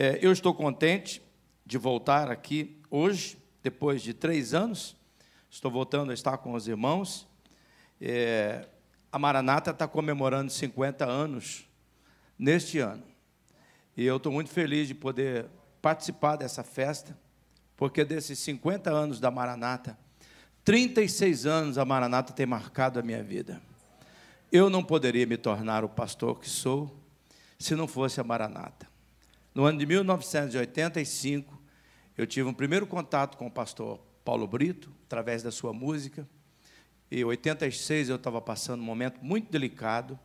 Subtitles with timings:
[0.00, 1.20] É, eu estou contente
[1.66, 4.96] de voltar aqui hoje, depois de três anos.
[5.50, 7.26] Estou voltando a estar com os irmãos.
[8.00, 8.68] É,
[9.10, 11.68] a Maranata está comemorando 50 anos
[12.38, 13.02] neste ano.
[13.96, 15.46] E eu estou muito feliz de poder
[15.82, 17.18] participar dessa festa,
[17.76, 19.98] porque desses 50 anos da Maranata,
[20.64, 23.60] 36 anos a Maranata tem marcado a minha vida.
[24.52, 26.96] Eu não poderia me tornar o pastor que sou
[27.58, 28.87] se não fosse a Maranata.
[29.58, 31.60] No ano de 1985,
[32.16, 36.28] eu tive um primeiro contato com o pastor Paulo Brito, através da sua música.
[37.10, 40.16] Em 86 eu estava passando um momento muito delicado,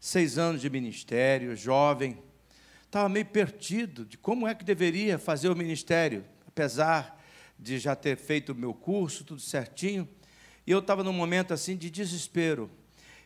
[0.00, 2.16] seis anos de ministério, jovem,
[2.86, 7.22] estava meio perdido de como é que deveria fazer o ministério, apesar
[7.58, 10.08] de já ter feito o meu curso, tudo certinho.
[10.66, 12.70] E eu estava num momento assim de desespero.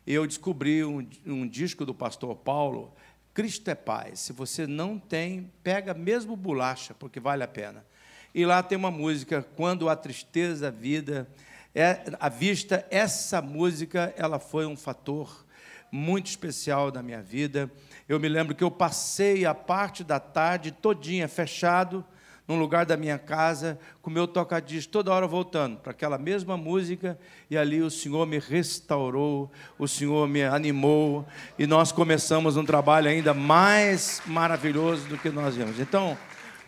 [0.05, 2.93] Eu descobri um, um disco do pastor Paulo,
[3.35, 4.21] Cristo é paz.
[4.21, 7.85] Se você não tem, pega mesmo bolacha, porque vale a pena.
[8.33, 11.29] E lá tem uma música, Quando a Tristeza Vida
[11.75, 15.45] é a vista, essa música, ela foi um fator
[15.91, 17.71] muito especial na minha vida.
[18.09, 22.05] Eu me lembro que eu passei a parte da tarde todinha fechado
[22.47, 27.19] num lugar da minha casa, com meu tocadisco, toda hora voltando para aquela mesma música,
[27.51, 31.27] e ali o Senhor me restaurou, o Senhor me animou,
[31.59, 35.81] e nós começamos um trabalho ainda mais maravilhoso do que nós vimos.
[35.81, 36.19] Então,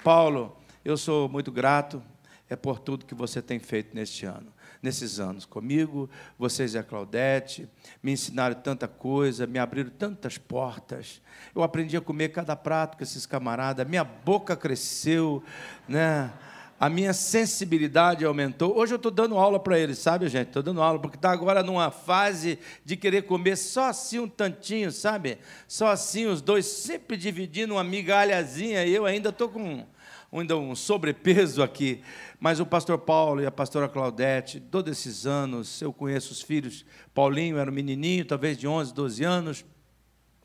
[0.02, 2.02] Paulo, eu sou muito grato
[2.48, 6.82] é por tudo que você tem feito neste ano nesses anos comigo, vocês e a
[6.82, 7.68] Claudete,
[8.02, 11.20] me ensinaram tanta coisa, me abriram tantas portas.
[11.54, 15.42] Eu aprendi a comer cada prato com esses camaradas, minha boca cresceu,
[15.88, 16.32] né?
[16.78, 18.76] a minha sensibilidade aumentou.
[18.76, 20.48] Hoje eu estou dando aula para eles, sabe, gente?
[20.48, 24.92] Estou dando aula, porque está agora numa fase de querer comer só assim um tantinho,
[24.92, 25.38] sabe?
[25.66, 29.86] Só assim, os dois sempre dividindo uma migalhazinha, eu ainda estou com
[30.32, 32.02] ainda um sobrepeso aqui.
[32.38, 36.84] Mas o pastor Paulo e a pastora Claudete, todos esses anos, eu conheço os filhos.
[37.14, 39.64] Paulinho era um menininho, talvez de 11, 12 anos,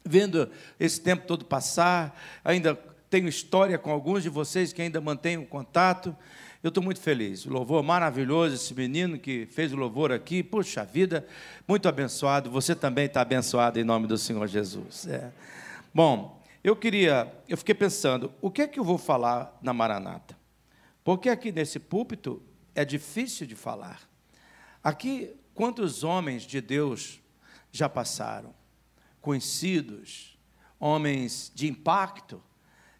[0.05, 2.19] vendo esse tempo todo passar.
[2.43, 2.75] Ainda
[3.09, 6.15] tenho história com alguns de vocês que ainda mantêm o contato.
[6.63, 7.45] Eu estou muito feliz.
[7.45, 10.43] O louvor maravilhoso, esse menino que fez o louvor aqui.
[10.43, 11.25] Puxa vida,
[11.67, 12.49] muito abençoado.
[12.51, 15.07] Você também está abençoado em nome do Senhor Jesus.
[15.07, 15.31] É.
[15.93, 20.37] Bom, eu queria, eu fiquei pensando, o que é que eu vou falar na Maranata?
[21.03, 22.41] Porque aqui nesse púlpito
[22.75, 24.01] é difícil de falar.
[24.83, 27.19] Aqui, quantos homens de Deus
[27.71, 28.53] já passaram?
[29.19, 30.37] Conhecidos,
[30.79, 32.41] homens de impacto.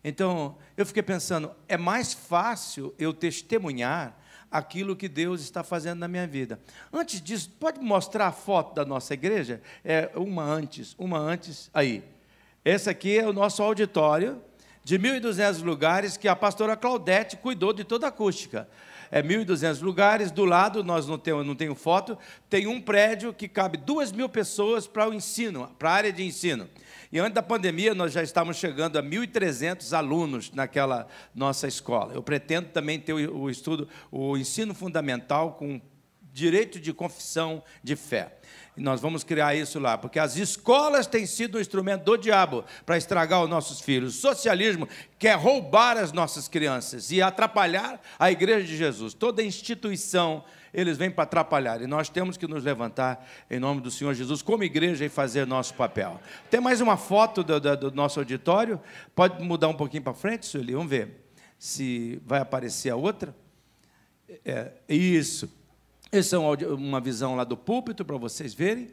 [0.03, 4.17] Então, eu fiquei pensando, é mais fácil eu testemunhar
[4.49, 6.59] aquilo que Deus está fazendo na minha vida.
[6.91, 9.61] Antes disso, pode mostrar a foto da nossa igreja?
[9.83, 12.03] É uma antes, uma antes aí.
[12.63, 14.39] Esse aqui é o nosso auditório
[14.83, 18.69] de 1.200 lugares que a pastora Claudete cuidou de toda a acústica.
[19.09, 22.17] É 1.200 lugares, do lado, nós não temos, não tenho foto,
[22.49, 26.23] tem um prédio que cabe 2 mil pessoas para o ensino, para a área de
[26.23, 26.69] ensino.
[27.11, 32.13] E antes da pandemia, nós já estávamos chegando a 1.300 alunos naquela nossa escola.
[32.13, 35.81] Eu pretendo também ter o estudo, o ensino fundamental com
[36.31, 38.37] direito de confissão de fé.
[38.75, 42.63] E nós vamos criar isso lá, porque as escolas têm sido um instrumento do diabo
[42.85, 44.15] para estragar os nossos filhos.
[44.15, 44.87] O socialismo
[45.19, 49.13] quer roubar as nossas crianças e atrapalhar a igreja de Jesus.
[49.13, 50.43] Toda instituição
[50.73, 51.81] eles vêm para atrapalhar.
[51.81, 55.45] E nós temos que nos levantar em nome do Senhor Jesus como igreja e fazer
[55.45, 56.19] nosso papel.
[56.49, 58.79] Tem mais uma foto do, do, do nosso auditório?
[59.13, 60.73] Pode mudar um pouquinho para frente, Sueli?
[60.73, 61.25] Vamos ver
[61.59, 63.35] se vai aparecer a outra.
[64.45, 65.60] É, isso.
[66.11, 68.89] Essa é uma visão lá do púlpito para vocês verem.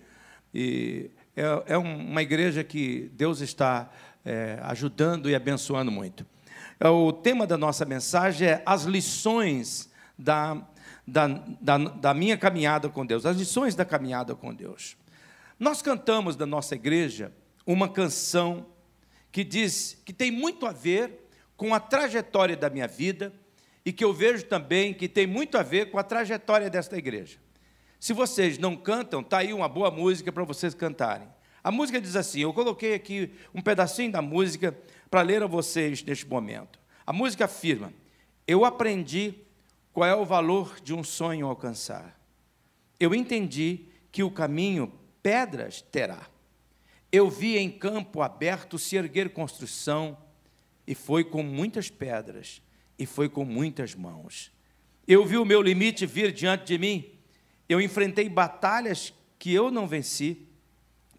[0.55, 3.91] E é, é uma igreja que Deus está
[4.25, 6.25] é, ajudando e abençoando muito.
[6.79, 10.65] É, o tema da nossa mensagem é as lições da,
[11.05, 11.27] da,
[11.61, 14.97] da, da minha caminhada com Deus, as lições da caminhada com Deus.
[15.59, 17.33] Nós cantamos da nossa igreja
[17.67, 18.65] uma canção
[19.33, 23.33] que diz que tem muito a ver com a trajetória da minha vida
[23.89, 27.39] e que eu vejo também que tem muito a ver com a trajetória desta igreja.
[27.99, 31.27] Se vocês não cantam, está aí uma boa música para vocês cantarem.
[31.65, 34.79] A música diz assim: eu coloquei aqui um pedacinho da música
[35.11, 36.79] para ler a vocês neste momento.
[37.07, 37.91] A música afirma:
[38.47, 39.37] Eu aprendi
[39.91, 42.21] qual é o valor de um sonho alcançar.
[43.01, 44.93] Eu entendi que o caminho
[45.23, 46.27] pedras terá.
[47.11, 50.15] Eu vi em campo aberto se erguer construção,
[50.87, 52.61] e foi com muitas pedras
[52.99, 54.53] e foi com muitas mãos.
[55.07, 57.19] Eu vi o meu limite vir diante de mim,
[57.69, 60.49] eu enfrentei batalhas que eu não venci,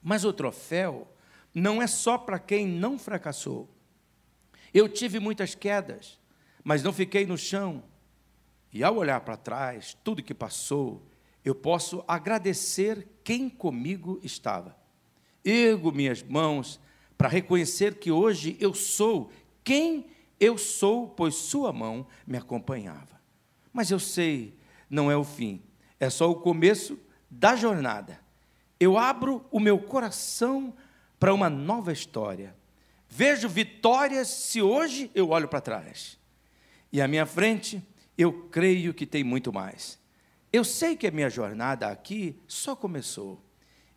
[0.01, 1.07] mas o troféu
[1.53, 3.69] não é só para quem não fracassou.
[4.73, 6.19] Eu tive muitas quedas,
[6.63, 7.83] mas não fiquei no chão.
[8.71, 11.07] E ao olhar para trás, tudo que passou,
[11.43, 14.77] eu posso agradecer quem comigo estava.
[15.43, 16.79] Ergo minhas mãos
[17.17, 19.31] para reconhecer que hoje eu sou
[19.63, 20.07] quem
[20.39, 23.19] eu sou, pois Sua mão me acompanhava.
[23.73, 24.57] Mas eu sei,
[24.89, 25.61] não é o fim,
[25.99, 26.99] é só o começo
[27.29, 28.19] da jornada.
[28.79, 30.73] Eu abro o meu coração
[31.19, 32.55] para uma nova história.
[33.09, 36.17] Vejo vitórias se hoje eu olho para trás.
[36.91, 37.85] E à minha frente,
[38.17, 39.99] eu creio que tem muito mais.
[40.51, 43.43] Eu sei que a minha jornada aqui só começou.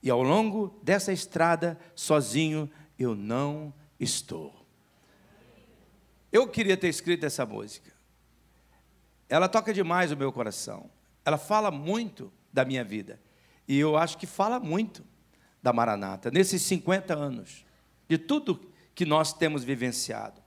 [0.02, 2.68] E ao longo dessa estrada, sozinho,
[2.98, 4.61] eu não estou.
[6.32, 7.92] Eu queria ter escrito essa música.
[9.28, 10.90] Ela toca demais o meu coração.
[11.26, 13.20] Ela fala muito da minha vida.
[13.68, 15.04] E eu acho que fala muito
[15.62, 17.64] da Maranata, nesses 50 anos,
[18.08, 20.42] de tudo que nós temos vivenciado.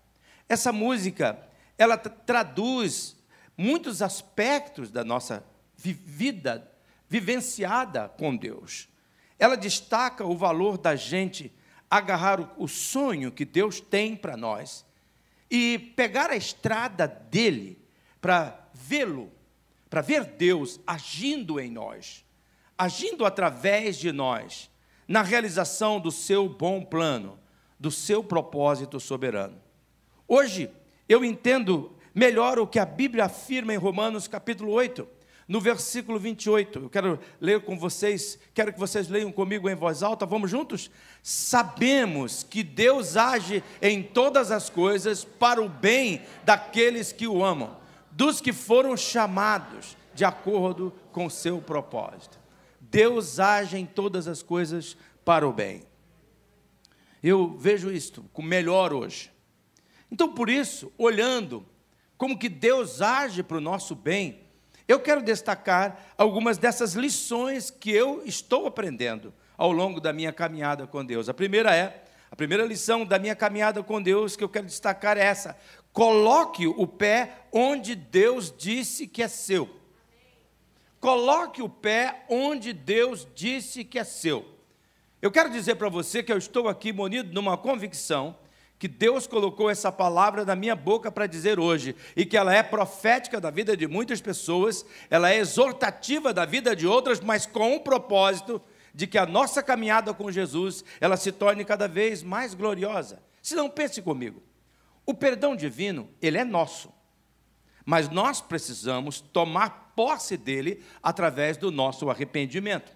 [0.49, 1.39] Essa música,
[1.77, 3.15] ela traduz
[3.57, 5.45] muitos aspectos da nossa
[5.77, 6.69] vida
[7.07, 8.89] vivenciada com Deus.
[9.37, 11.51] Ela destaca o valor da gente
[11.89, 14.85] agarrar o sonho que Deus tem para nós
[15.49, 17.79] e pegar a estrada dele
[18.19, 19.31] para vê-lo,
[19.89, 22.25] para ver Deus agindo em nós,
[22.77, 24.69] agindo através de nós,
[25.07, 27.39] na realização do seu bom plano,
[27.79, 29.61] do seu propósito soberano.
[30.27, 30.69] Hoje,
[31.07, 35.07] eu entendo melhor o que a Bíblia afirma em Romanos capítulo 8,
[35.47, 36.79] no versículo 28.
[36.79, 40.89] Eu quero ler com vocês, quero que vocês leiam comigo em voz alta, vamos juntos?
[41.21, 47.77] Sabemos que Deus age em todas as coisas para o bem daqueles que o amam,
[48.11, 52.39] dos que foram chamados de acordo com o seu propósito.
[52.79, 55.83] Deus age em todas as coisas para o bem.
[57.21, 59.31] Eu vejo isto com melhor hoje.
[60.11, 61.65] Então, por isso, olhando
[62.17, 64.44] como que Deus age para o nosso bem,
[64.87, 70.85] eu quero destacar algumas dessas lições que eu estou aprendendo ao longo da minha caminhada
[70.85, 71.27] com Deus.
[71.27, 75.17] A primeira é, a primeira lição da minha caminhada com Deus que eu quero destacar
[75.17, 75.57] é essa:
[75.91, 79.69] coloque o pé onde Deus disse que é seu.
[80.99, 84.45] Coloque o pé onde Deus disse que é seu.
[85.21, 88.35] Eu quero dizer para você que eu estou aqui munido numa convicção
[88.77, 92.61] que Deus colocou essa palavra na minha boca para dizer hoje, e que ela é
[92.61, 97.75] profética da vida de muitas pessoas, ela é exortativa da vida de outras, mas com
[97.75, 98.61] o propósito
[98.93, 103.21] de que a nossa caminhada com Jesus, ela se torne cada vez mais gloriosa.
[103.41, 104.41] Se não pense comigo.
[105.05, 106.91] O perdão divino, ele é nosso.
[107.85, 112.91] Mas nós precisamos tomar posse dele através do nosso arrependimento.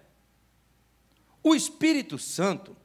[1.42, 2.76] O Espírito Santo,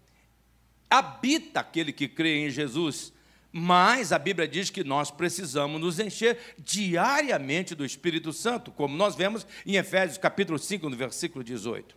[0.90, 3.14] habita aquele que crê em Jesus.
[3.52, 9.16] Mas a Bíblia diz que nós precisamos nos encher diariamente do Espírito Santo, como nós
[9.16, 11.96] vemos em Efésios capítulo 5, no versículo 18.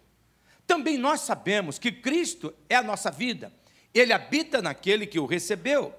[0.66, 3.52] Também nós sabemos que Cristo é a nossa vida.
[3.92, 5.94] Ele habita naquele que o recebeu.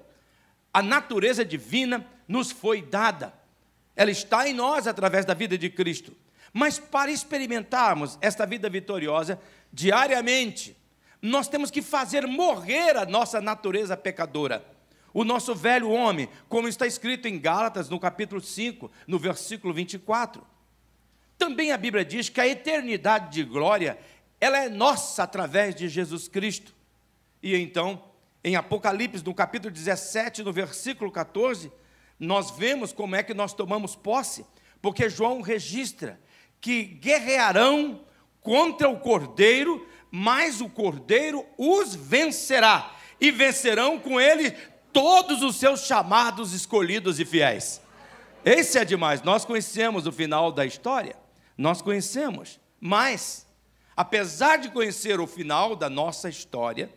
[0.72, 3.34] A natureza divina nos foi dada.
[3.94, 6.16] Ela está em nós através da vida de Cristo.
[6.52, 9.38] Mas para experimentarmos esta vida vitoriosa
[9.72, 10.76] diariamente,
[11.22, 14.64] nós temos que fazer morrer a nossa natureza pecadora,
[15.12, 20.46] o nosso velho homem, como está escrito em Gálatas, no capítulo 5, no versículo 24.
[21.36, 23.98] Também a Bíblia diz que a eternidade de glória,
[24.40, 26.74] ela é nossa através de Jesus Cristo.
[27.42, 28.04] E então,
[28.44, 31.72] em Apocalipse, no capítulo 17, no versículo 14,
[32.18, 34.44] nós vemos como é que nós tomamos posse,
[34.80, 36.20] porque João registra
[36.60, 38.04] que guerrearão
[38.40, 44.50] contra o Cordeiro mas o Cordeiro os vencerá, e vencerão com ele
[44.92, 47.80] todos os seus chamados, escolhidos e fiéis.
[48.44, 49.22] Esse é demais.
[49.22, 51.14] Nós conhecemos o final da história,
[51.56, 53.46] nós conhecemos, mas,
[53.96, 56.90] apesar de conhecer o final da nossa história,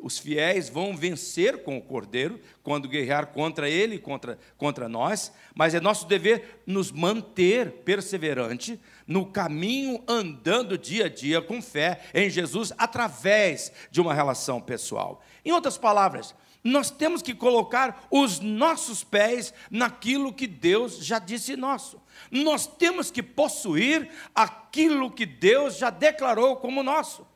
[0.00, 5.74] os fiéis vão vencer com o Cordeiro quando guerrear contra ele, contra, contra nós, mas
[5.74, 12.30] é nosso dever nos manter perseverante no caminho, andando dia a dia com fé em
[12.30, 15.22] Jesus através de uma relação pessoal.
[15.44, 16.34] Em outras palavras,
[16.64, 22.00] nós temos que colocar os nossos pés naquilo que Deus já disse nosso.
[22.30, 27.26] Nós temos que possuir aquilo que Deus já declarou como nosso.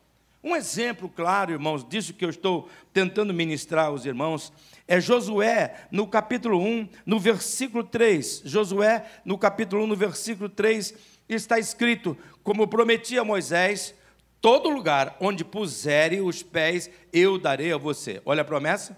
[0.47, 4.53] Um exemplo claro, irmãos, disso que eu estou tentando ministrar aos irmãos,
[4.87, 8.43] é Josué, no capítulo 1, no versículo 3.
[8.45, 10.95] Josué, no capítulo 1, no versículo 3,
[11.29, 13.93] está escrito: Como prometi a Moisés,
[14.41, 18.23] todo lugar onde puserem os pés, eu darei a você.
[18.25, 18.97] Olha a promessa.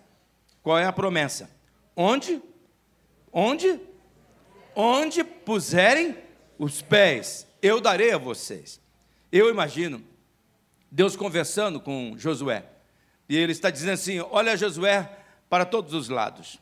[0.62, 1.50] Qual é a promessa?
[1.96, 2.42] Onde
[3.32, 3.80] onde?
[4.76, 6.14] Onde puserem
[6.58, 8.78] os pés, eu darei a vocês.
[9.32, 10.04] Eu imagino
[10.90, 12.64] Deus conversando com Josué.
[13.28, 15.18] E ele está dizendo assim: Olha, Josué,
[15.48, 16.58] para todos os lados.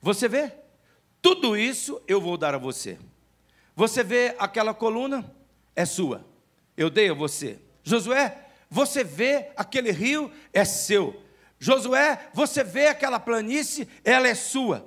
[0.00, 0.52] Você vê?
[1.22, 2.98] Tudo isso eu vou dar a você.
[3.76, 5.34] Você vê aquela coluna?
[5.74, 6.26] É sua.
[6.76, 7.58] Eu dei a você.
[7.82, 10.30] Josué, você vê aquele rio?
[10.52, 11.22] É seu.
[11.58, 13.86] Josué, você vê aquela planície?
[14.02, 14.86] Ela é sua.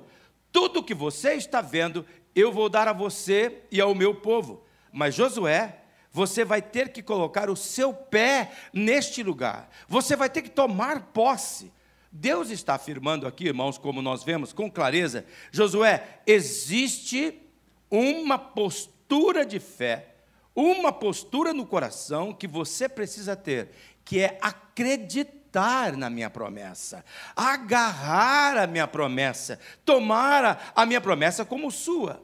[0.50, 4.64] Tudo que você está vendo, eu vou dar a você e ao meu povo.
[4.92, 5.83] Mas Josué,
[6.14, 9.68] você vai ter que colocar o seu pé neste lugar.
[9.88, 11.72] Você vai ter que tomar posse.
[12.10, 17.42] Deus está afirmando aqui, irmãos, como nós vemos com clareza, Josué, existe
[17.90, 20.14] uma postura de fé,
[20.54, 23.70] uma postura no coração que você precisa ter,
[24.04, 27.04] que é acreditar na minha promessa,
[27.34, 32.22] agarrar a minha promessa, tomar a minha promessa como sua.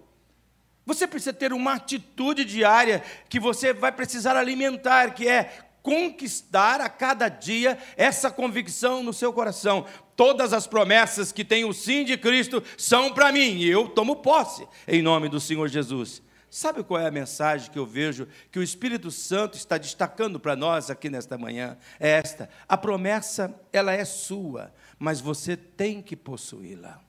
[0.90, 5.44] Você precisa ter uma atitude diária que você vai precisar alimentar, que é
[5.85, 9.87] conquistar a cada dia essa convicção no seu coração.
[10.16, 14.16] Todas as promessas que tem o sim de Cristo são para mim, e eu tomo
[14.16, 16.20] posse em nome do Senhor Jesus.
[16.50, 20.56] Sabe qual é a mensagem que eu vejo que o Espírito Santo está destacando para
[20.56, 21.78] nós aqui nesta manhã?
[22.00, 27.00] É esta: a promessa, ela é sua, mas você tem que possuí-la.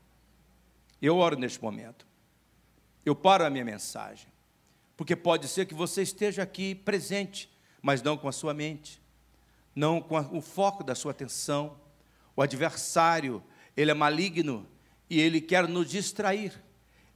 [1.01, 2.10] Eu oro neste momento.
[3.05, 4.27] Eu paro a minha mensagem,
[4.95, 9.01] porque pode ser que você esteja aqui presente mas não com a sua mente,
[9.75, 11.79] não com o foco da sua atenção.
[12.35, 13.43] O adversário,
[13.75, 14.67] ele é maligno
[15.09, 16.53] e ele quer nos distrair,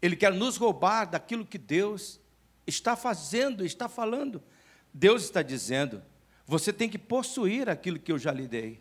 [0.01, 2.19] ele quer nos roubar daquilo que Deus
[2.65, 4.41] está fazendo, está falando.
[4.93, 6.01] Deus está dizendo:
[6.45, 8.79] você tem que possuir aquilo que eu já lhe dei.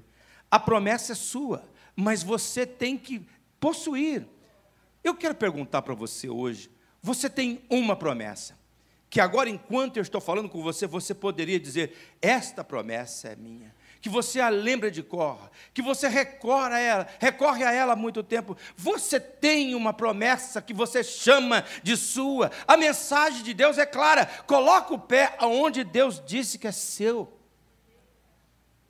[0.50, 3.26] A promessa é sua, mas você tem que
[3.60, 4.26] possuir.
[5.02, 6.70] Eu quero perguntar para você hoje:
[7.04, 8.56] você tem uma promessa
[9.10, 13.74] que agora, enquanto eu estou falando com você, você poderia dizer: Esta promessa é minha.
[14.00, 17.96] Que você a lembra de cor, que você recorre a ela, recorre a ela há
[17.96, 18.56] muito tempo.
[18.74, 22.50] Você tem uma promessa que você chama de sua.
[22.66, 27.30] A mensagem de Deus é clara: coloca o pé aonde Deus disse que é seu.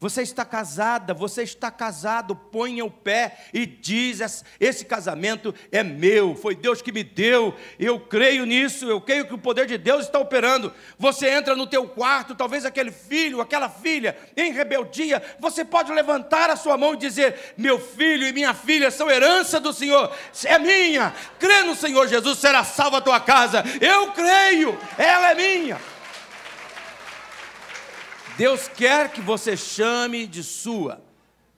[0.04, 6.34] Você está casada, você está casado, ponha o pé e diz: esse casamento é meu,
[6.36, 10.04] foi Deus que me deu, eu creio nisso, eu creio que o poder de Deus
[10.04, 10.74] está operando.
[10.98, 16.50] Você entra no teu quarto, talvez aquele filho, aquela filha, em rebeldia, você pode levantar
[16.50, 20.58] a sua mão e dizer: meu filho e minha filha são herança do Senhor, é
[20.58, 25.93] minha, crê no Senhor Jesus, será salva a tua casa, eu creio, ela é minha.
[28.36, 31.02] Deus quer que você chame de sua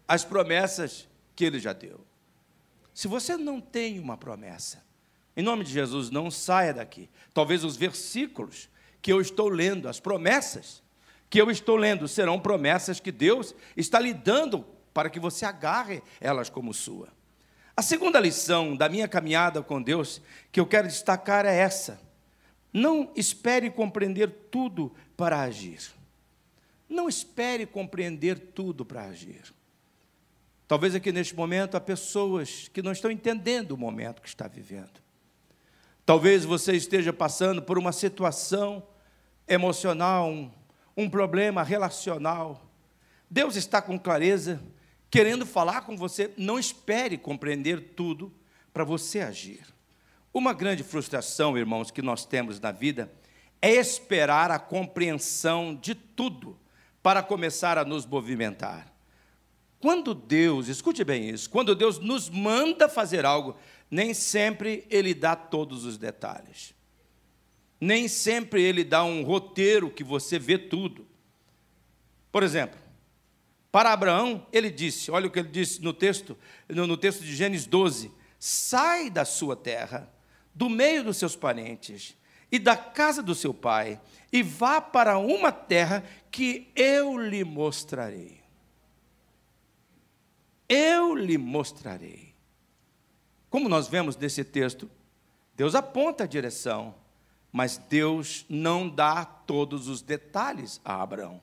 [0.07, 2.01] as promessas que Ele já deu.
[2.93, 4.85] Se você não tem uma promessa,
[5.37, 7.09] em nome de Jesus, não saia daqui.
[7.33, 8.69] Talvez os versículos
[9.01, 10.83] que eu estou lendo, as promessas
[11.29, 16.03] que eu estou lendo, serão promessas que Deus está lhe dando para que você agarre
[16.21, 17.09] elas como sua.
[17.77, 22.01] A segunda lição da minha caminhada com Deus que eu quero destacar é essa:
[22.73, 25.96] não espere compreender tudo para agir.
[26.89, 29.53] Não espere compreender tudo para agir.
[30.69, 35.01] Talvez aqui neste momento há pessoas que não estão entendendo o momento que está vivendo.
[36.05, 38.83] Talvez você esteja passando por uma situação
[39.47, 40.51] emocional, um,
[40.97, 42.65] um problema relacional.
[43.31, 44.61] Deus está com clareza,
[45.11, 46.33] querendo falar com você.
[46.37, 48.33] Não espere compreender tudo
[48.73, 49.67] para você agir.
[50.35, 53.11] Uma grande frustração, irmãos, que nós temos na vida
[53.63, 56.59] é esperar a compreensão de tudo
[57.07, 58.93] para começar a nos movimentar.
[59.79, 63.57] Quando Deus, escute bem isso, quando Deus nos manda fazer algo,
[63.89, 66.75] nem sempre Ele dá todos os detalhes.
[67.81, 71.07] Nem sempre Ele dá um roteiro que você vê tudo.
[72.33, 72.81] Por exemplo,
[73.71, 76.37] para Abraão, ele disse, olha o que ele disse no texto,
[76.69, 80.13] no, no texto de Gênesis 12: sai da sua terra,
[80.53, 82.17] do meio dos seus parentes
[82.51, 84.01] e da casa do seu pai,
[84.33, 86.03] e vá para uma terra
[86.37, 88.43] que eu lhe mostrarei.
[90.69, 92.35] Eu lhe mostrarei.
[93.49, 94.91] Como nós vemos nesse texto,
[95.55, 96.95] Deus aponta a direção,
[97.51, 101.41] mas Deus não dá todos os detalhes a Abraão.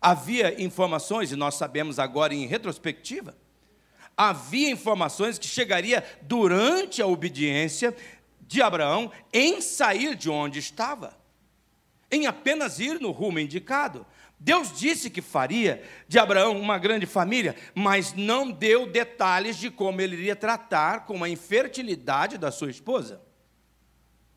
[0.00, 3.36] Havia informações, e nós sabemos agora em retrospectiva,
[4.16, 7.96] havia informações que chegaria durante a obediência
[8.40, 11.16] de Abraão em sair de onde estava,
[12.10, 14.04] em apenas ir no rumo indicado.
[14.38, 20.00] Deus disse que faria de Abraão uma grande família, mas não deu detalhes de como
[20.00, 23.22] ele iria tratar com a infertilidade da sua esposa.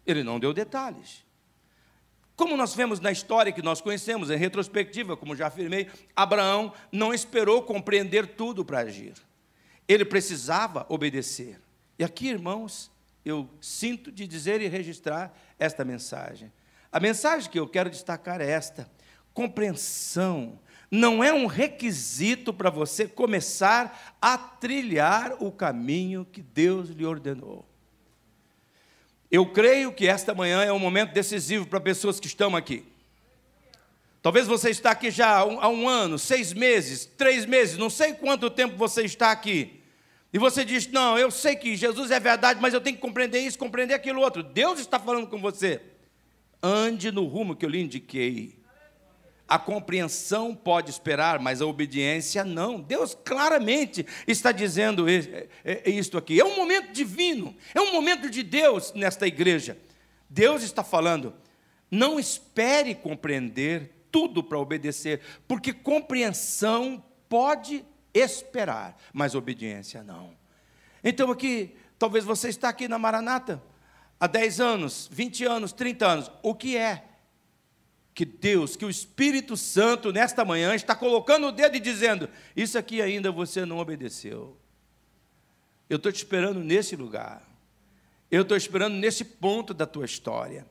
[0.05, 1.25] Ele não deu detalhes.
[2.37, 7.11] Como nós vemos na história que nós conhecemos, em retrospectiva, como já afirmei, Abraão não
[7.13, 9.15] esperou compreender tudo para agir.
[9.87, 11.59] Ele precisava obedecer.
[11.97, 12.91] E aqui, irmãos,
[13.25, 16.53] eu sinto de dizer e registrar esta mensagem.
[16.91, 18.89] A mensagem que eu quero destacar é esta:
[19.37, 27.05] compreensão não é um requisito para você começar a trilhar o caminho que Deus lhe
[27.05, 27.63] ordenou.
[29.29, 32.83] Eu creio que esta manhã é um momento decisivo para pessoas que estão aqui.
[34.23, 38.49] Talvez você está aqui já há um ano, seis meses, três meses, não sei quanto
[38.49, 39.83] tempo você está aqui.
[40.33, 43.39] E você diz: Não, eu sei que Jesus é verdade, mas eu tenho que compreender
[43.41, 44.41] isso, compreender aquilo outro.
[44.41, 45.79] Deus está falando com você.
[46.63, 48.56] Ande no rumo que eu lhe indiquei.
[49.47, 52.81] A compreensão pode esperar, mas a obediência não.
[52.81, 55.05] Deus claramente está dizendo
[55.85, 56.39] isto aqui.
[56.39, 59.77] É um momento divino, é um momento de Deus nesta igreja.
[60.29, 61.33] Deus está falando,
[61.89, 70.31] não espere compreender tudo para obedecer, porque compreensão pode esperar, mas obediência não.
[71.01, 73.63] Então aqui, talvez você está aqui na Maranata
[74.19, 76.31] há 10 anos, 20 anos, 30 anos.
[76.43, 77.05] O que é?
[78.17, 82.75] Que Deus, que o Espírito Santo, nesta manhã, está colocando o dedo e dizendo: Isso
[82.75, 84.57] aqui ainda você não obedeceu.
[85.87, 87.43] Eu estou te esperando nesse lugar.
[88.31, 90.65] Eu estou esperando nesse ponto da tua história.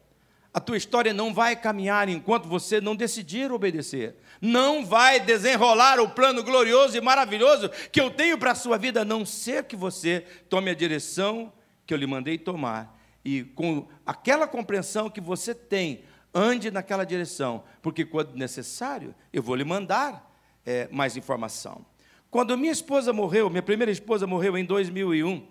[0.53, 4.17] A tua história não vai caminhar enquanto você não decidir obedecer.
[4.41, 9.03] Não vai desenrolar o plano glorioso e maravilhoso que eu tenho para a sua vida,
[9.03, 11.53] a não ser que você tome a direção
[11.87, 13.00] que eu lhe mandei tomar.
[13.25, 16.03] E com aquela compreensão que você tem,
[16.37, 20.31] ande naquela direção, porque quando necessário, eu vou lhe mandar
[20.64, 21.85] é, mais informação.
[22.31, 25.49] Quando minha esposa morreu, minha primeira esposa morreu em 2001,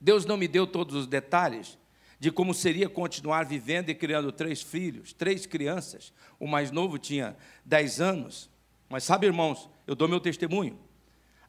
[0.00, 1.76] Deus não me deu todos os detalhes
[2.20, 6.12] de como seria continuar vivendo e criando três filhos, três crianças.
[6.38, 8.48] O mais novo tinha 10 anos.
[8.88, 10.78] Mas sabe, irmãos, eu dou meu testemunho.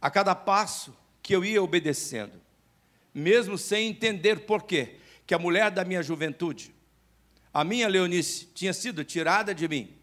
[0.02, 2.41] A cada passo que eu ia obedecendo,
[3.13, 6.74] mesmo sem entender por quê, que a mulher da minha juventude,
[7.56, 9.96] a minha Leonice tinha sido tirada de mim.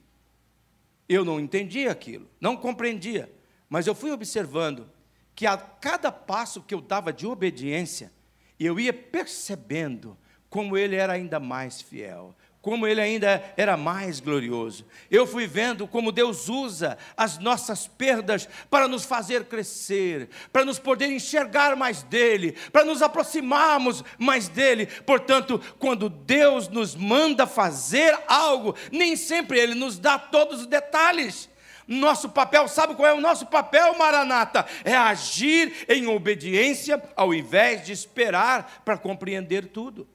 [1.07, 3.31] Eu não entendia aquilo, não compreendia,
[3.69, 4.89] mas eu fui observando
[5.35, 8.11] que a cada passo que eu dava de obediência,
[8.59, 10.17] eu ia percebendo
[10.49, 14.87] como ele era ainda mais fiel, como ele ainda era mais glorioso.
[15.11, 20.79] Eu fui vendo como Deus usa as nossas perdas para nos fazer crescer, para nos
[20.79, 24.87] poder enxergar mais dele, para nos aproximarmos mais dele.
[24.87, 31.51] Portanto, quando Deus nos manda fazer algo, nem sempre ele nos dá todos os detalhes.
[31.89, 34.65] Nosso papel, sabe qual é o nosso papel, Maranata?
[34.85, 40.07] É agir em obediência ao invés de esperar para compreender tudo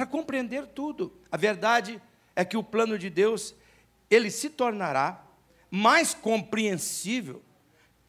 [0.00, 1.12] para compreender tudo.
[1.30, 2.00] A verdade
[2.34, 3.54] é que o plano de Deus,
[4.08, 5.22] ele se tornará
[5.70, 7.42] mais compreensível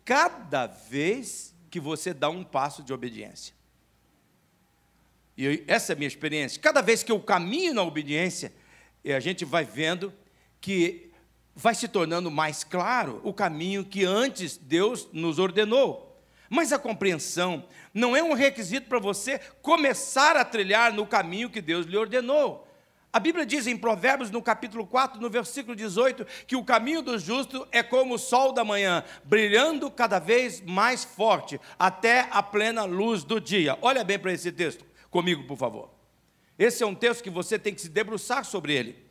[0.06, 3.54] cada vez que você dá um passo de obediência.
[5.38, 6.62] E essa é a minha experiência.
[6.62, 8.54] Cada vez que eu caminho na obediência,
[9.06, 10.14] a gente vai vendo
[10.62, 11.12] que
[11.54, 16.11] vai se tornando mais claro o caminho que antes Deus nos ordenou.
[16.54, 21.62] Mas a compreensão não é um requisito para você começar a trilhar no caminho que
[21.62, 22.68] Deus lhe ordenou.
[23.14, 27.18] A Bíblia diz em Provérbios, no capítulo 4, no versículo 18, que o caminho do
[27.18, 32.84] justo é como o sol da manhã, brilhando cada vez mais forte, até a plena
[32.84, 33.78] luz do dia.
[33.82, 35.90] Olha bem para esse texto comigo, por favor.
[36.60, 39.11] Esse é um texto que você tem que se debruçar sobre ele.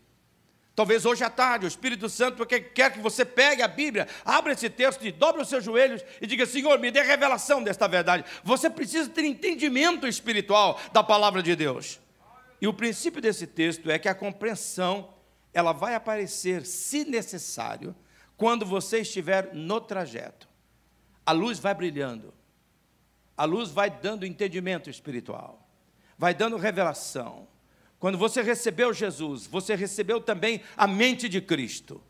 [0.80, 4.70] Talvez hoje à tarde, o Espírito Santo quer que você pegue a Bíblia, abra esse
[4.70, 8.24] texto e dobre os seus joelhos e diga: Senhor, me dê revelação desta verdade.
[8.42, 12.00] Você precisa ter entendimento espiritual da palavra de Deus.
[12.62, 15.12] E o princípio desse texto é que a compreensão
[15.52, 17.94] ela vai aparecer, se necessário,
[18.34, 20.48] quando você estiver no trajeto.
[21.26, 22.32] A luz vai brilhando,
[23.36, 25.68] a luz vai dando entendimento espiritual,
[26.16, 27.46] vai dando revelação
[28.00, 32.02] quando você recebeu Jesus, você recebeu também a mente de Cristo.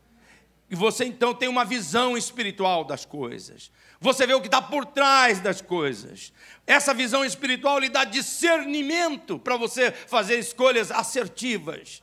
[0.69, 3.69] E você então tem uma visão espiritual das coisas.
[3.99, 6.31] Você vê o que está por trás das coisas.
[6.65, 12.01] Essa visão espiritual lhe dá discernimento para você fazer escolhas assertivas.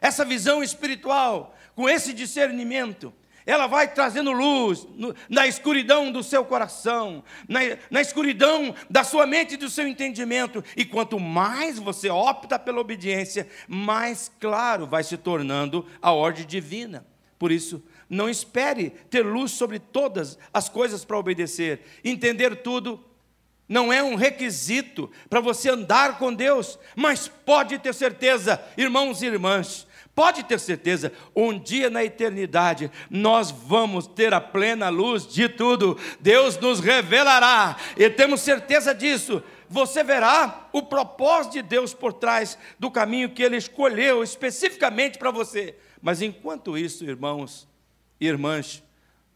[0.00, 3.12] Essa visão espiritual, com esse discernimento,
[3.46, 9.26] ela vai trazendo luz no, na escuridão do seu coração, na, na escuridão da sua
[9.26, 10.62] mente e do seu entendimento.
[10.76, 17.06] E quanto mais você opta pela obediência, mais claro vai se tornando a ordem divina.
[17.38, 21.80] Por isso, Não espere ter luz sobre todas as coisas para obedecer.
[22.04, 23.04] Entender tudo
[23.68, 29.26] não é um requisito para você andar com Deus, mas pode ter certeza, irmãos e
[29.26, 35.46] irmãs, pode ter certeza, um dia na eternidade nós vamos ter a plena luz de
[35.46, 35.98] tudo.
[36.18, 39.42] Deus nos revelará e temos certeza disso.
[39.68, 45.30] Você verá o propósito de Deus por trás do caminho que ele escolheu especificamente para
[45.30, 45.76] você.
[46.00, 47.68] Mas enquanto isso, irmãos
[48.18, 48.82] e irmãs,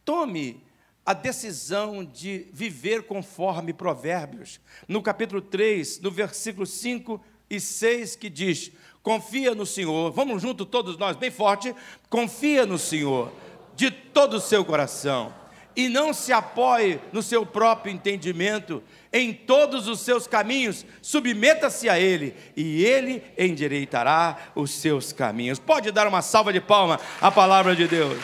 [0.03, 0.64] tome
[1.05, 4.59] a decisão de viver conforme Provérbios.
[4.88, 10.67] No capítulo 3, no versículo 5 e 6, que diz: Confia no Senhor, vamos junto
[10.67, 11.75] todos nós, bem forte,
[12.09, 13.33] confia no Senhor
[13.75, 15.33] de todo o seu coração
[15.75, 18.83] e não se apoie no seu próprio entendimento,
[19.13, 25.59] em todos os seus caminhos, submeta-se a Ele, e Ele endireitará os seus caminhos.
[25.59, 28.19] Pode dar uma salva de palma à palavra de Deus.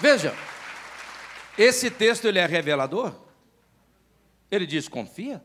[0.00, 0.34] Veja,
[1.56, 3.14] esse texto ele é revelador.
[4.50, 5.42] Ele diz: confia.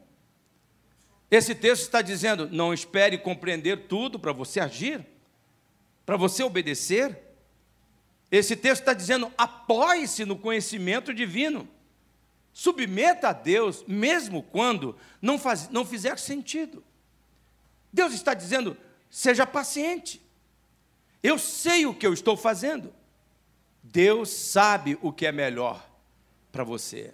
[1.36, 5.04] Esse texto está dizendo: não espere compreender tudo para você agir,
[6.06, 7.17] para você obedecer.
[8.30, 11.67] Esse texto está dizendo: apoie-se no conhecimento divino.
[12.54, 16.84] Submeta a Deus, mesmo quando não, faz, não fizer sentido.
[17.91, 18.78] Deus está dizendo:
[19.10, 20.22] seja paciente.
[21.24, 22.93] Eu sei o que eu estou fazendo.
[23.82, 25.84] Deus sabe o que é melhor
[26.52, 27.12] para você.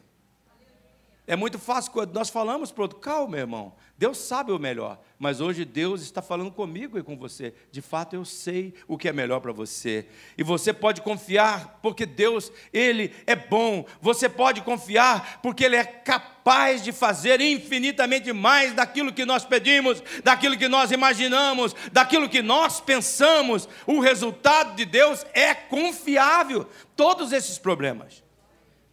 [1.25, 5.41] É muito fácil quando nós falamos para outro, calma, irmão, Deus sabe o melhor, mas
[5.41, 7.53] hoje Deus está falando comigo e com você.
[7.69, 10.07] De fato, eu sei o que é melhor para você.
[10.37, 13.85] E você pode confiar, porque Deus, Ele é bom.
[13.99, 20.01] Você pode confiar, porque Ele é capaz de fazer infinitamente mais daquilo que nós pedimos,
[20.23, 23.67] daquilo que nós imaginamos, daquilo que nós pensamos.
[23.85, 26.69] O resultado de Deus é confiável.
[26.95, 28.23] Todos esses problemas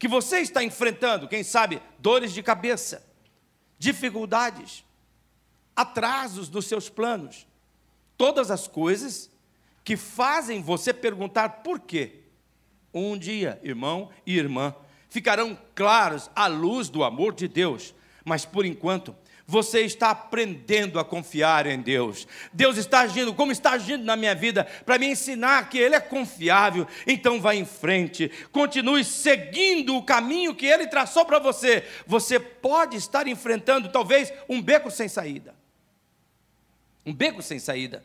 [0.01, 3.07] que você está enfrentando, quem sabe, dores de cabeça,
[3.79, 4.85] dificuldades,
[5.77, 7.47] atrasos nos seus planos,
[8.17, 9.31] todas as coisas
[9.85, 12.21] que fazem você perguntar por quê.
[12.93, 14.75] Um dia, irmão e irmã,
[15.09, 19.15] ficarão claros à luz do amor de Deus, mas por enquanto
[19.47, 22.27] você está aprendendo a confiar em Deus.
[22.53, 26.01] Deus está agindo como está agindo na minha vida para me ensinar que Ele é
[26.01, 26.87] confiável.
[27.07, 31.85] Então vá em frente, continue seguindo o caminho que Ele traçou para você.
[32.07, 35.56] Você pode estar enfrentando talvez um beco sem saída.
[37.07, 38.05] Um beco sem saída.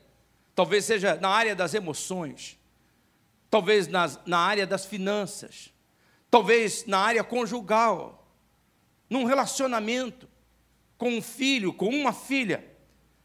[0.53, 2.59] Talvez seja na área das emoções,
[3.49, 5.73] talvez nas, na área das finanças,
[6.29, 8.31] talvez na área conjugal,
[9.09, 10.29] num relacionamento
[10.97, 12.63] com um filho, com uma filha.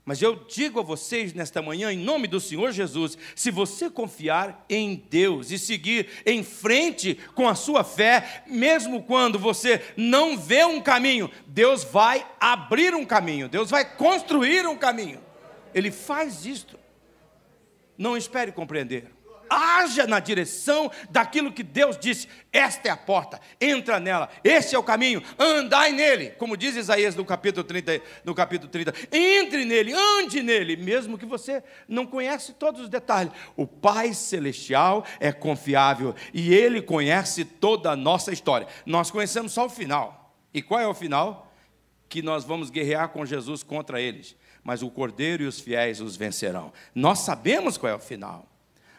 [0.02, 4.64] Mas eu digo a vocês nesta manhã, em nome do Senhor Jesus, se você confiar
[4.70, 10.64] em Deus e seguir em frente com a sua fé, mesmo quando você não vê
[10.64, 15.25] um caminho, Deus vai abrir um caminho, Deus vai construir um caminho.
[15.76, 16.76] Ele faz isto.
[17.96, 19.16] Não espere compreender
[19.48, 22.28] haja na direção daquilo que Deus disse.
[22.52, 27.14] Esta é a porta, entra nela, este é o caminho, andai nele, como diz Isaías
[27.14, 28.94] no capítulo 30, no capítulo 30.
[29.12, 33.32] Entre nele, ande nele, mesmo que você não conhece todos os detalhes.
[33.56, 38.66] O Pai celestial é confiável e ele conhece toda a nossa história.
[38.84, 40.34] Nós conhecemos só o final.
[40.52, 41.52] E qual é o final?
[42.08, 44.36] Que nós vamos guerrear com Jesus contra eles.
[44.66, 46.72] Mas o Cordeiro e os fiéis os vencerão.
[46.92, 48.48] Nós sabemos qual é o final.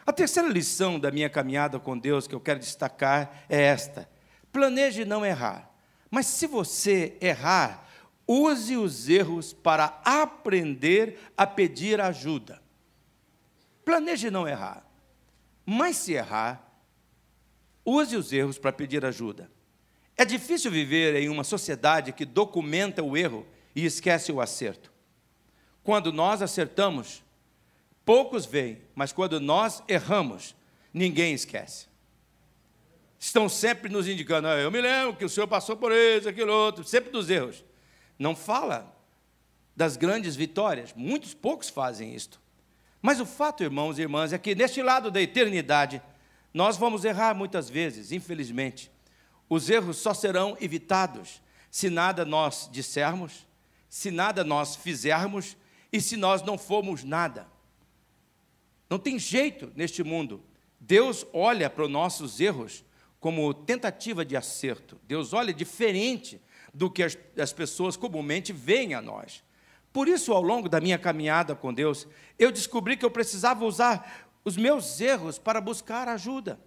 [0.06, 4.08] A terceira lição da minha caminhada com Deus que eu quero destacar é esta:
[4.50, 5.70] planeje não errar.
[6.10, 7.86] Mas se você errar,
[8.26, 12.62] use os erros para aprender a pedir ajuda.
[13.84, 14.86] Planeje não errar.
[15.66, 16.80] Mas se errar,
[17.84, 19.50] use os erros para pedir ajuda.
[20.16, 24.96] É difícil viver em uma sociedade que documenta o erro e esquece o acerto.
[25.88, 27.22] Quando nós acertamos,
[28.04, 30.54] Poucos veem, mas quando nós erramos,
[30.92, 31.86] ninguém esquece.
[33.18, 36.52] Estão sempre nos indicando, ah, eu me lembro que o senhor passou por isso, aquilo
[36.52, 37.64] outro, sempre dos erros.
[38.18, 38.94] Não fala
[39.74, 42.38] das grandes vitórias, muitos poucos fazem isto.
[43.00, 46.02] Mas o fato, irmãos e irmãs, é que neste lado da eternidade,
[46.52, 48.90] nós vamos errar muitas vezes, infelizmente.
[49.48, 53.46] Os erros só serão evitados se nada nós dissermos,
[53.88, 55.56] se nada nós fizermos
[55.92, 57.46] e se nós não formos nada.
[58.88, 60.42] Não tem jeito neste mundo.
[60.80, 62.84] Deus olha para os nossos erros
[63.20, 64.98] como tentativa de acerto.
[65.04, 66.40] Deus olha diferente
[66.72, 69.42] do que as, as pessoas comumente veem a nós.
[69.92, 72.06] Por isso, ao longo da minha caminhada com Deus,
[72.38, 76.60] eu descobri que eu precisava usar os meus erros para buscar ajuda.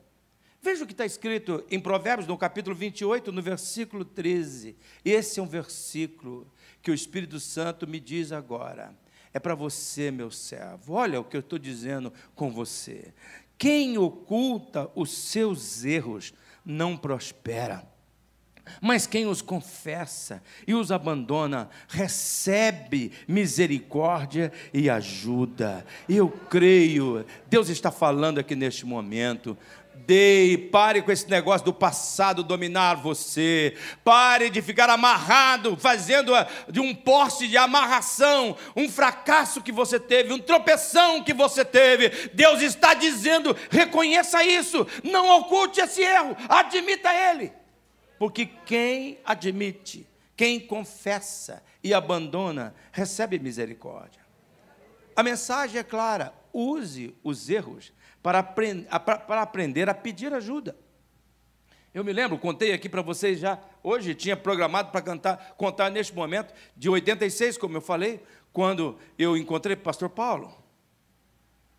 [0.62, 4.76] Veja o que está escrito em Provérbios, no capítulo 28, no versículo 13.
[5.04, 6.52] Esse é um versículo
[6.84, 8.96] que o Espírito Santo me diz agora.
[9.34, 10.94] É para você, meu servo.
[10.94, 13.14] Olha o que eu estou dizendo com você.
[13.58, 16.34] Quem oculta os seus erros
[16.66, 17.88] não prospera.
[18.80, 25.86] Mas quem os confessa e os abandona, recebe misericórdia e ajuda.
[26.08, 29.58] Eu creio, Deus está falando aqui neste momento.
[30.12, 33.78] Dei, pare com esse negócio do passado dominar você.
[34.04, 36.34] Pare de ficar amarrado, fazendo
[36.70, 42.10] de um poste de amarração, um fracasso que você teve, um tropeção que você teve.
[42.34, 47.54] Deus está dizendo: reconheça isso, não oculte esse erro, admita ele.
[48.20, 54.20] Porque quem admite, quem confessa e abandona, recebe misericórdia.
[55.16, 58.88] A mensagem é clara: use os erros para, aprend
[59.28, 60.76] para aprender a pedir ajuda.
[61.94, 66.16] Eu me lembro, contei aqui para vocês já, hoje tinha programado para cantar, contar neste
[66.16, 70.58] momento, de 86, como eu falei, quando eu encontrei o pastor Paulo.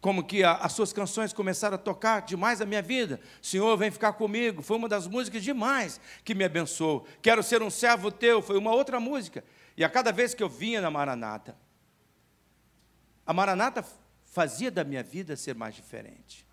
[0.02, 3.20] Como que a, as suas canções começaram a tocar demais a minha vida.
[3.40, 4.60] Senhor, vem ficar comigo.
[4.60, 7.06] Foi uma das músicas demais que me abençoou.
[7.22, 8.42] Quero ser um servo teu.
[8.42, 9.44] Foi uma outra música.
[9.76, 11.56] E a cada vez que eu vinha na Maranata,
[13.24, 13.84] a Maranata
[14.32, 16.46] fazia da minha vida ser mais diferente.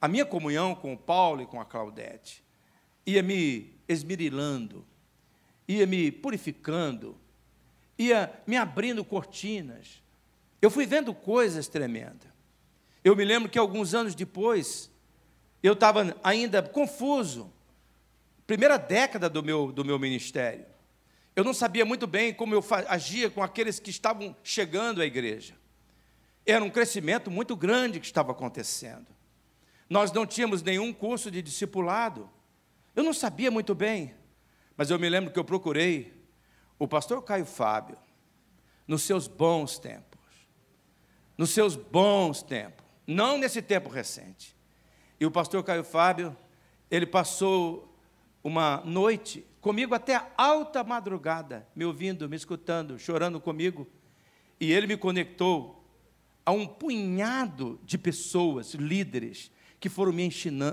[0.00, 2.42] A minha comunhão com o Paulo e com a Claudete
[3.06, 4.84] ia me esmirilando,
[5.68, 7.16] ia me purificando,
[7.96, 10.02] ia me abrindo cortinas.
[10.60, 12.28] Eu fui vendo coisas tremendas.
[13.04, 14.90] Eu me lembro que alguns anos depois,
[15.62, 17.52] eu estava ainda confuso,
[18.48, 20.66] primeira década do meu, do meu ministério.
[21.36, 25.59] Eu não sabia muito bem como eu agia com aqueles que estavam chegando à igreja.
[26.50, 29.06] Era um crescimento muito grande que estava acontecendo.
[29.88, 32.28] Nós não tínhamos nenhum curso de discipulado.
[32.94, 34.14] Eu não sabia muito bem,
[34.76, 36.24] mas eu me lembro que eu procurei
[36.78, 37.96] o pastor Caio Fábio,
[38.86, 40.20] nos seus bons tempos.
[41.36, 44.56] Nos seus bons tempos, não nesse tempo recente.
[45.18, 46.36] E o pastor Caio Fábio,
[46.90, 47.96] ele passou
[48.42, 53.86] uma noite comigo até alta madrugada, me ouvindo, me escutando, chorando comigo.
[54.58, 55.79] E ele me conectou
[56.44, 60.22] a um punhado de pessoas, líderes, que foram me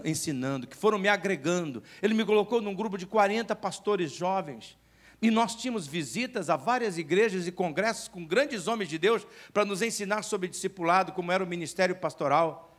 [0.04, 1.82] ensinando, que foram me agregando.
[2.02, 4.78] Ele me colocou num grupo de 40 pastores jovens.
[5.22, 9.66] E nós tínhamos visitas a várias igrejas e congressos com grandes homens de Deus para
[9.66, 12.78] nos ensinar sobre discipulado, como era o ministério pastoral.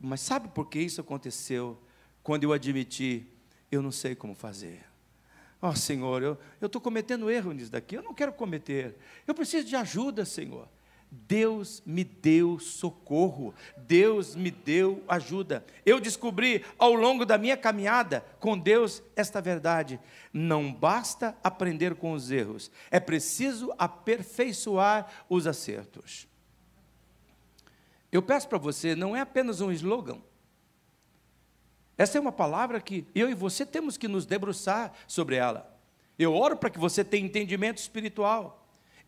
[0.00, 1.76] Mas sabe por que isso aconteceu?
[2.22, 3.26] Quando eu admiti,
[3.72, 4.84] eu não sei como fazer.
[5.60, 8.96] Oh, Senhor, eu estou cometendo erro nisso daqui, eu não quero cometer.
[9.26, 10.68] Eu preciso de ajuda, Senhor.
[11.10, 15.64] Deus me deu socorro, Deus me deu ajuda.
[15.84, 19.98] Eu descobri ao longo da minha caminhada com Deus esta verdade.
[20.32, 26.28] Não basta aprender com os erros, é preciso aperfeiçoar os acertos.
[28.12, 30.18] Eu peço para você, não é apenas um slogan.
[31.96, 35.74] Essa é uma palavra que eu e você temos que nos debruçar sobre ela.
[36.18, 38.57] Eu oro para que você tenha entendimento espiritual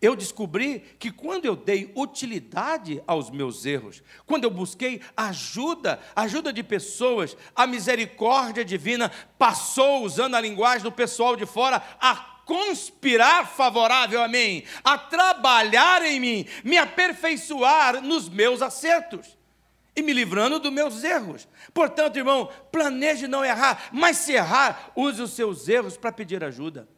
[0.01, 6.53] eu descobri que quando eu dei utilidade aos meus erros, quando eu busquei ajuda, ajuda
[6.53, 12.15] de pessoas, a misericórdia divina passou, usando a linguagem do pessoal de fora, a
[12.47, 19.39] conspirar favorável a mim, a trabalhar em mim, me aperfeiçoar nos meus acertos
[19.95, 21.47] e me livrando dos meus erros.
[21.75, 26.89] Portanto, irmão, planeje não errar, mas se errar, use os seus erros para pedir ajuda.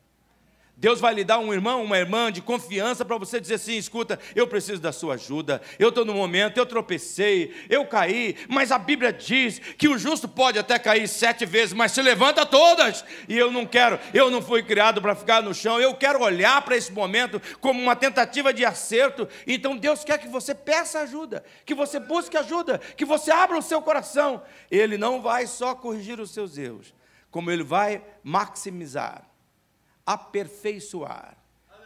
[0.83, 4.19] Deus vai lhe dar um irmão, uma irmã de confiança para você dizer assim: escuta,
[4.35, 8.81] eu preciso da sua ajuda, eu estou no momento, eu tropecei, eu caí, mas a
[8.81, 13.39] Bíblia diz que o justo pode até cair sete vezes, mas se levanta todas, e
[13.39, 16.77] eu não quero, eu não fui criado para ficar no chão, eu quero olhar para
[16.77, 21.77] esse momento como uma tentativa de acerto, então Deus quer que você peça ajuda, que
[21.77, 26.33] você busque ajuda, que você abra o seu coração, Ele não vai só corrigir os
[26.33, 26.93] seus erros,
[27.31, 29.31] como Ele vai maximizar
[30.07, 31.37] aperfeiçoar,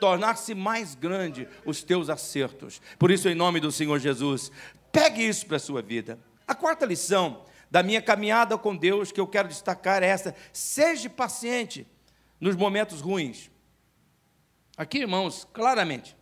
[0.01, 2.81] tornar-se mais grande os teus acertos.
[2.99, 4.51] Por isso, em nome do Senhor Jesus,
[4.93, 6.19] pegue isso para a sua vida.
[6.47, 11.11] A quarta lição da minha caminhada com Deus que eu quero destacar é essa: seja
[11.11, 11.87] paciente
[12.41, 13.51] nos momentos ruins.
[14.77, 16.17] Aqui, irmãos, claramente,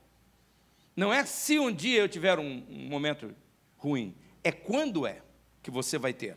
[0.97, 3.35] não é se um dia eu tiver um, um momento
[3.77, 5.21] ruim, é quando é
[5.63, 6.37] que você vai ter.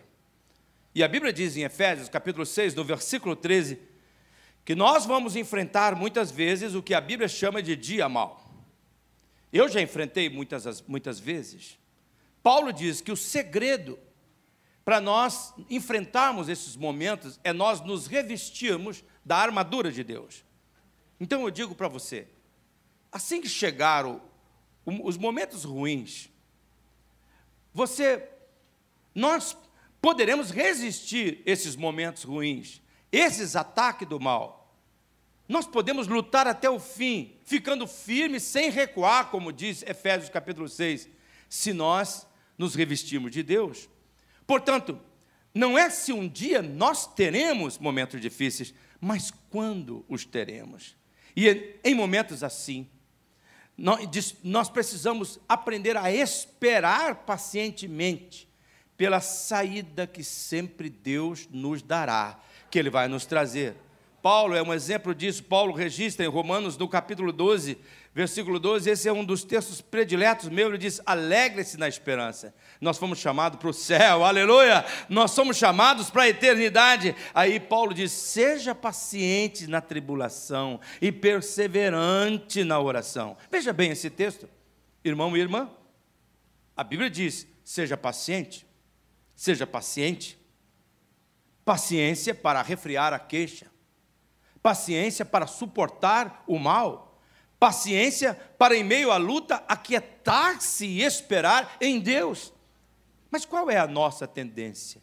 [0.96, 3.80] E a Bíblia diz em Efésios, capítulo 6, no versículo 13,
[4.68, 8.52] que nós vamos enfrentar muitas vezes o que a Bíblia chama de dia mal.
[9.54, 11.80] Eu já enfrentei muitas, muitas vezes.
[12.44, 13.98] Paulo diz que o segredo
[14.84, 20.44] para nós enfrentarmos esses momentos é nós nos revestirmos da armadura de Deus.
[21.18, 22.28] Então eu digo para você,
[23.10, 24.22] assim que chegaram
[24.86, 26.30] os momentos ruins,
[27.74, 28.28] você,
[29.16, 29.56] nós
[30.02, 34.57] poderemos resistir esses momentos ruins, esses ataques do mal.
[35.48, 41.10] Nós podemos lutar até o fim, ficando firmes sem recuar, como diz Efésios capítulo 6,
[41.48, 43.88] se nós nos revestirmos de Deus.
[44.46, 45.00] Portanto,
[45.54, 50.96] não é se um dia nós teremos momentos difíceis, mas quando os teremos.
[51.36, 52.90] E em momentos assim,
[54.44, 58.48] nós precisamos aprender a esperar pacientemente
[58.98, 63.76] pela saída que sempre Deus nos dará, que Ele vai nos trazer.
[64.28, 65.42] Paulo é um exemplo disso.
[65.42, 67.78] Paulo registra em Romanos, no capítulo 12,
[68.14, 68.90] versículo 12.
[68.90, 70.68] Esse é um dos textos prediletos meu.
[70.68, 72.54] Ele diz: Alegre-se na esperança.
[72.82, 74.84] Nós fomos chamados para o céu, aleluia.
[75.08, 77.16] Nós somos chamados para a eternidade.
[77.34, 83.38] Aí Paulo diz: Seja paciente na tribulação e perseverante na oração.
[83.50, 84.50] Veja bem esse texto,
[85.06, 85.70] irmão e irmã.
[86.76, 88.68] A Bíblia diz: Seja paciente,
[89.34, 90.38] seja paciente.
[91.64, 93.77] Paciência para refriar a queixa
[94.68, 97.18] paciência para suportar o mal,
[97.58, 102.52] paciência para, em meio à luta, aquietar-se e esperar em Deus.
[103.32, 105.02] Mas qual é a nossa tendência?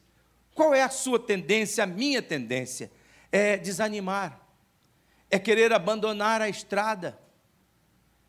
[0.54, 2.92] Qual é a sua tendência, a minha tendência?
[3.32, 4.38] É desanimar,
[5.30, 7.18] é querer abandonar a estrada.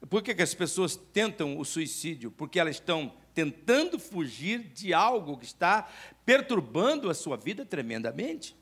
[0.09, 2.31] Por que, que as pessoas tentam o suicídio?
[2.31, 5.85] Porque elas estão tentando fugir de algo que está
[6.25, 8.55] perturbando a sua vida tremendamente.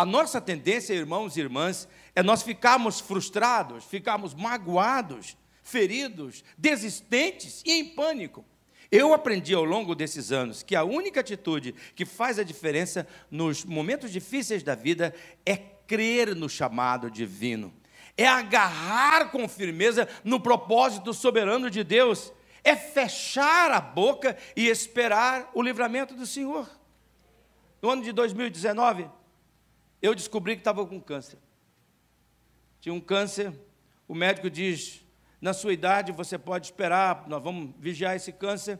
[0.00, 1.86] A nossa tendência, irmãos e irmãs,
[2.16, 8.42] é nós ficarmos frustrados, ficarmos magoados, feridos, desistentes e em pânico.
[8.90, 13.62] Eu aprendi ao longo desses anos que a única atitude que faz a diferença nos
[13.62, 17.70] momentos difíceis da vida é crer no chamado divino,
[18.16, 22.32] é agarrar com firmeza no propósito soberano de Deus,
[22.64, 26.66] é fechar a boca e esperar o livramento do Senhor.
[27.82, 29.19] No ano de 2019,
[30.00, 31.38] eu descobri que estava com câncer.
[32.80, 33.52] Tinha um câncer,
[34.08, 35.04] o médico diz:
[35.40, 38.78] na sua idade você pode esperar, nós vamos vigiar esse câncer,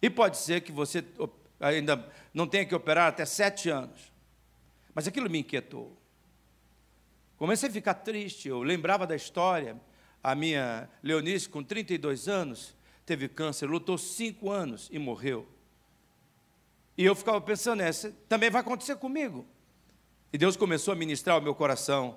[0.00, 1.04] e pode ser que você
[1.60, 4.12] ainda não tenha que operar até sete anos.
[4.94, 5.96] Mas aquilo me inquietou.
[7.36, 9.80] Comecei a ficar triste, eu lembrava da história.
[10.22, 12.74] A minha Leonice, com 32 anos,
[13.04, 15.46] teve câncer, lutou cinco anos e morreu.
[16.96, 19.46] E eu ficava pensando, essa também vai acontecer comigo.
[20.32, 22.16] E Deus começou a ministrar ao meu coração.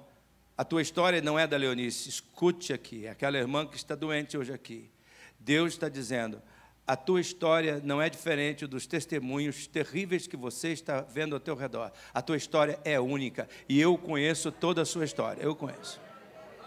[0.58, 4.38] A tua história não é da Leonice, escute aqui, é aquela irmã que está doente
[4.38, 4.92] hoje aqui.
[5.40, 6.42] Deus está dizendo:
[6.90, 11.56] a tua história não é diferente dos testemunhos terríveis que você está vendo ao teu
[11.56, 11.92] redor.
[12.12, 15.40] A tua história é única e eu conheço toda a sua história.
[15.42, 16.02] Eu conheço.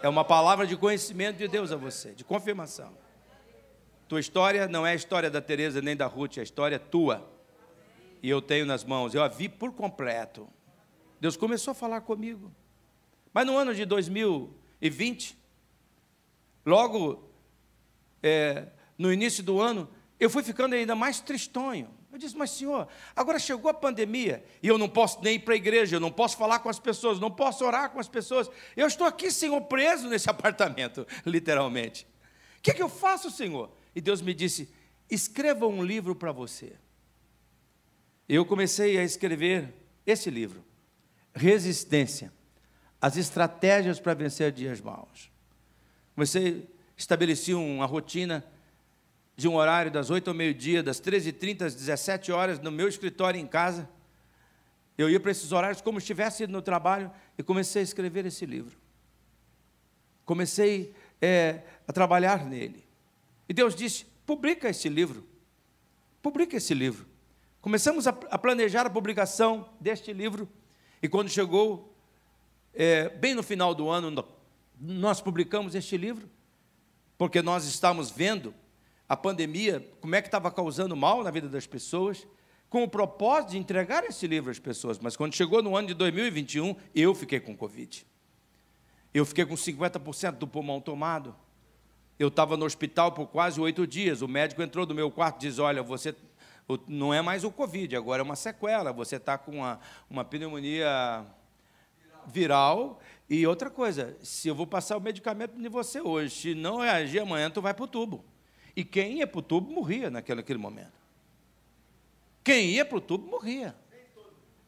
[0.01, 2.97] É uma palavra de conhecimento de Deus a você, de confirmação.
[4.07, 7.29] Tua história não é a história da Teresa nem da Ruth, é a história tua.
[8.21, 10.47] E eu tenho nas mãos, eu a vi por completo.
[11.23, 12.51] Deus começou a falar comigo.
[13.33, 15.37] Mas no ano de 2020,
[16.65, 17.29] logo
[18.21, 21.89] é, no início do ano, eu fui ficando ainda mais tristonho.
[22.11, 25.53] Eu disse, mas senhor, agora chegou a pandemia e eu não posso nem ir para
[25.53, 28.49] a igreja, eu não posso falar com as pessoas, não posso orar com as pessoas.
[28.75, 32.05] Eu estou aqui, senhor, preso nesse apartamento, literalmente.
[32.57, 33.71] O que, é que eu faço, senhor?
[33.95, 34.69] E Deus me disse:
[35.09, 36.73] escreva um livro para você.
[38.27, 39.73] Eu comecei a escrever
[40.05, 40.72] esse livro
[41.33, 42.31] resistência,
[43.01, 45.31] as estratégias para vencer dias maus.
[46.15, 48.45] Comecei, estabeleci uma rotina
[49.35, 53.39] de um horário das 8 ao meio-dia, das 13h30 às 17 horas, no meu escritório
[53.39, 53.89] em casa.
[54.97, 58.45] Eu ia para esses horários como se estivesse no trabalho e comecei a escrever esse
[58.45, 58.77] livro.
[60.23, 62.85] Comecei é, a trabalhar nele.
[63.49, 65.27] E Deus disse: publica esse livro.
[66.21, 67.07] Publica esse livro.
[67.59, 70.47] Começamos a, a planejar a publicação deste livro
[71.03, 71.93] e quando chegou,
[72.73, 74.25] é, bem no final do ano,
[74.79, 76.29] nós publicamos este livro,
[77.17, 78.55] porque nós estávamos vendo
[79.07, 82.25] a pandemia, como é que estava causando mal na vida das pessoas,
[82.69, 84.97] com o propósito de entregar esse livro às pessoas.
[84.97, 88.07] Mas quando chegou no ano de 2021, eu fiquei com Covid.
[89.13, 91.35] Eu fiquei com 50% do pulmão tomado.
[92.17, 94.21] Eu estava no hospital por quase oito dias.
[94.21, 96.15] O médico entrou no meu quarto e diz: Olha, você
[96.87, 98.91] não é mais o Covid, agora é uma sequela.
[98.91, 101.25] Você está com uma, uma pneumonia
[102.27, 102.99] viral.
[103.29, 107.19] E outra coisa, se eu vou passar o medicamento de você hoje, se não reagir
[107.19, 108.23] amanhã, tu vai para o tubo.
[108.75, 110.93] E quem ia para o tubo morria naquele, naquele momento.
[112.43, 113.75] Quem ia para o tubo morria.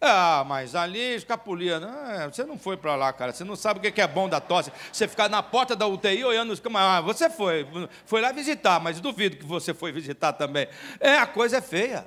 [0.07, 1.79] Ah, mas ali escapulia.
[1.79, 3.33] Não, você não foi para lá, cara.
[3.33, 4.71] Você não sabe o que é bom da tosse.
[4.91, 6.97] Você ficar na porta da UTI olhando os camaradas.
[6.97, 7.67] Ah, você foi.
[8.05, 10.67] Foi lá visitar, mas duvido que você foi visitar também.
[10.99, 12.05] É, a coisa é feia.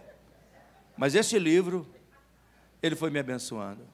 [0.97, 1.87] Mas esse livro,
[2.83, 3.87] ele foi me abençoando.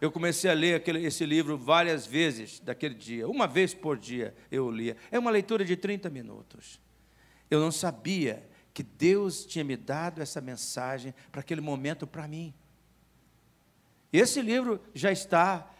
[0.00, 3.28] Eu comecei a ler aquele, esse livro várias vezes daquele dia.
[3.28, 4.96] Uma vez por dia eu lia.
[5.10, 6.80] É uma leitura de 30 minutos.
[7.50, 12.52] Eu não sabia que Deus tinha me dado essa mensagem para aquele momento para mim.
[14.12, 15.70] Esse livro já está,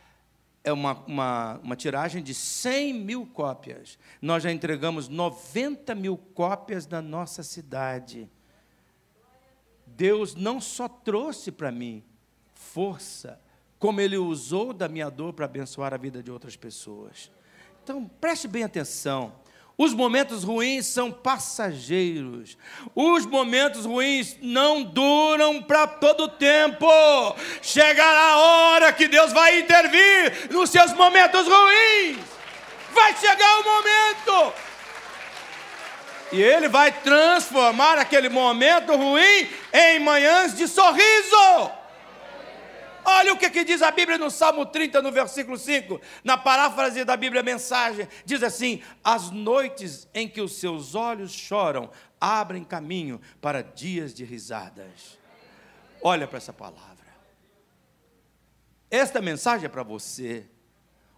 [0.64, 3.99] é uma, uma, uma, tiragem de 100 mil cópias.
[4.20, 8.29] Nós já entregamos 90 mil cópias na nossa cidade.
[9.87, 12.05] Deus não só trouxe para mim
[12.53, 13.41] força,
[13.79, 17.31] como Ele usou da minha dor para abençoar a vida de outras pessoas.
[17.83, 19.33] Então, preste bem atenção.
[19.79, 22.57] Os momentos ruins são passageiros.
[22.95, 26.87] Os momentos ruins não duram para todo tempo.
[27.61, 32.18] Chegará a hora que Deus vai intervir nos seus momentos ruins.
[32.95, 34.55] Vai chegar o momento.
[36.33, 41.70] E Ele vai transformar aquele momento ruim em manhãs de sorriso.
[43.09, 47.04] Olha o que, que, diz a Bíblia no Salmo 30, no versículo 5, na paráfrase
[47.04, 51.88] da Bíblia Mensagem, diz assim: As noites em que os seus olhos choram
[52.20, 55.20] abrem caminho para dias de risadas.
[56.02, 57.07] Olha para essa palavra.
[58.90, 60.44] Esta mensagem é para você.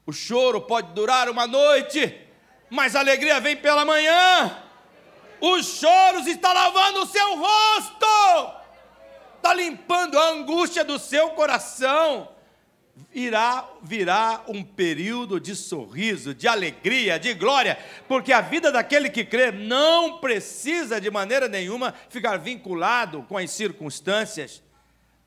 [0.04, 2.20] O choro pode durar uma noite,
[2.68, 4.62] mas a alegria vem pela manhã.
[5.40, 8.58] Os choros estão lavando o seu rosto
[9.38, 12.28] está limpando a angústia do seu coração.
[13.14, 19.24] Irá virá um período de sorriso, de alegria, de glória, porque a vida daquele que
[19.24, 24.62] crê não precisa de maneira nenhuma ficar vinculado com as circunstâncias.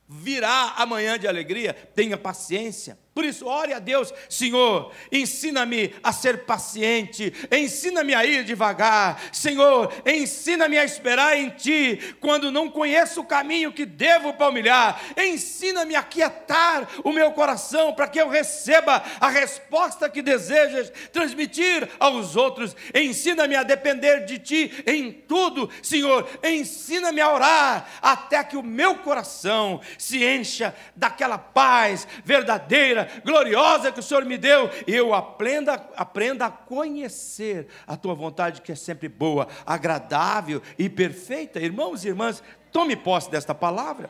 [0.08, 3.00] Virá amanhã de alegria, tenha paciência.
[3.14, 9.94] Por isso, ore a Deus, Senhor, ensina-me a ser paciente, ensina-me a ir devagar, Senhor,
[10.06, 16.02] ensina-me a esperar em Ti, quando não conheço o caminho que devo palmilhar, ensina-me a
[16.02, 22.74] quietar o meu coração, para que eu receba a resposta que desejas transmitir aos outros,
[22.96, 28.96] ensina-me a depender de Ti em tudo, Senhor, ensina-me a orar, até que o meu
[29.00, 35.74] coração se encha daquela paz verdadeira gloriosa que o Senhor me deu, e eu aprenda,
[35.96, 41.60] aprenda a conhecer a tua vontade, que é sempre boa, agradável e perfeita.
[41.60, 44.10] Irmãos e irmãs, tome posse desta palavra.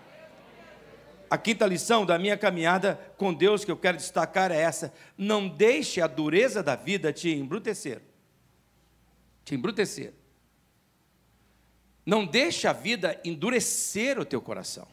[1.30, 5.48] A quinta lição da minha caminhada com Deus que eu quero destacar é essa: não
[5.48, 8.02] deixe a dureza da vida te embrutecer.
[9.46, 10.14] Te embrutecer.
[12.06, 14.88] Não deixe a vida endurecer o teu coração.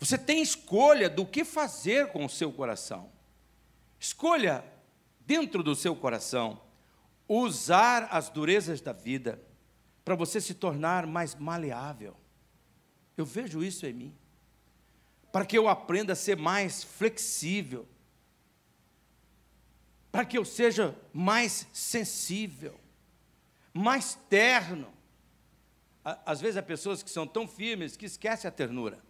[0.00, 3.12] Você tem escolha do que fazer com o seu coração.
[3.98, 4.64] Escolha,
[5.26, 6.58] dentro do seu coração,
[7.28, 9.40] usar as durezas da vida
[10.02, 12.16] para você se tornar mais maleável.
[13.14, 14.16] Eu vejo isso em mim.
[15.30, 17.86] Para que eu aprenda a ser mais flexível.
[20.10, 22.80] Para que eu seja mais sensível,
[23.74, 24.90] mais terno.
[26.02, 29.09] Às vezes há pessoas que são tão firmes que esquecem a ternura.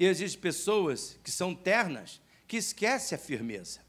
[0.00, 3.80] E existem pessoas que são ternas, que esquecem a firmeza.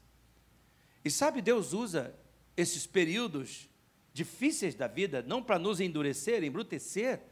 [1.02, 2.14] E sabe, Deus usa
[2.54, 3.66] esses períodos
[4.12, 7.22] difíceis da vida não para nos endurecer, embrutecer,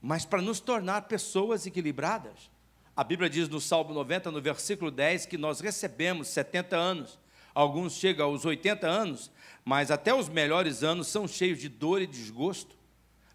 [0.00, 2.50] mas para nos tornar pessoas equilibradas.
[2.96, 7.18] A Bíblia diz no Salmo 90, no versículo 10, que nós recebemos 70 anos.
[7.54, 9.30] Alguns chegam aos 80 anos,
[9.62, 12.74] mas até os melhores anos são cheios de dor e desgosto.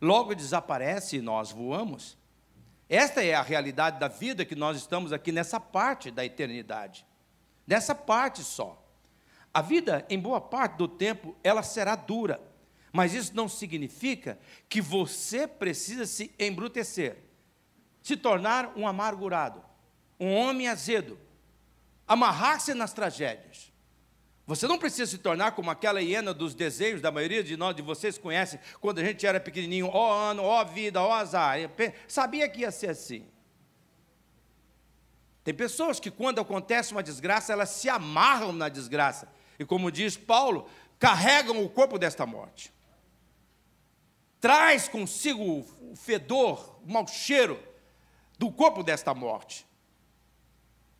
[0.02, 2.20] Logo desaparece e nós voamos.
[2.92, 7.08] Esta é a realidade da vida que nós estamos aqui nessa parte da eternidade.
[7.66, 8.86] Nessa parte só.
[9.54, 12.42] A vida, em boa parte do tempo, ela será dura.
[12.92, 14.38] Mas isso não significa
[14.68, 17.16] que você precisa se embrutecer,
[18.04, 19.64] se tornar um amargurado,
[20.20, 21.18] um homem azedo,
[22.06, 23.70] amarrar-se nas tragédias.
[24.52, 27.82] Você não precisa se tornar como aquela hiena dos desejos da maioria de nós, de
[27.82, 31.14] vocês conhecem, quando a gente era pequenininho, ó oh, ano, ó oh, vida, ó oh,
[31.14, 31.56] azar.
[32.06, 33.26] Sabia que ia ser assim.
[35.41, 39.32] Tem pessoas que quando acontece uma desgraça, elas se amarram na desgraça.
[39.58, 40.68] E como diz Paulo,
[40.99, 42.74] carregam o corpo desta morte.
[44.41, 47.58] Traz consigo o fedor, o mau cheiro
[48.38, 49.66] do corpo desta morte.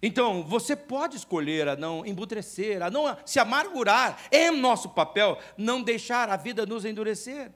[0.02, 4.18] Então, você pode escolher a não embutrecer, a não se amargurar.
[4.32, 7.52] É nosso papel não deixar a vida nos endurecer.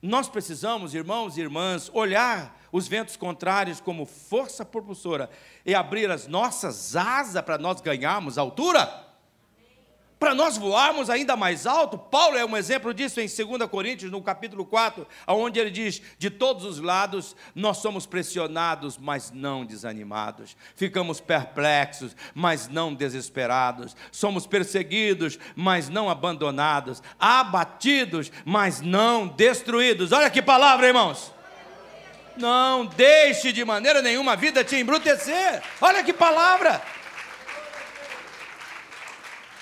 [0.00, 5.28] Nós precisamos, irmãos e irmãs, olhar os ventos contrários como força propulsora
[5.64, 9.05] e abrir as nossas asas para nós ganharmos altura
[10.18, 11.98] para nós voarmos ainda mais alto.
[11.98, 16.30] Paulo é um exemplo disso em 2 Coríntios, no capítulo 4, onde ele diz: De
[16.30, 20.56] todos os lados nós somos pressionados, mas não desanimados.
[20.74, 23.94] Ficamos perplexos, mas não desesperados.
[24.10, 27.02] Somos perseguidos, mas não abandonados.
[27.18, 30.12] Abatidos, mas não destruídos.
[30.12, 31.34] Olha que palavra, irmãos.
[32.36, 35.62] Não deixe de maneira nenhuma a vida te embrutecer.
[35.80, 36.82] Olha que palavra.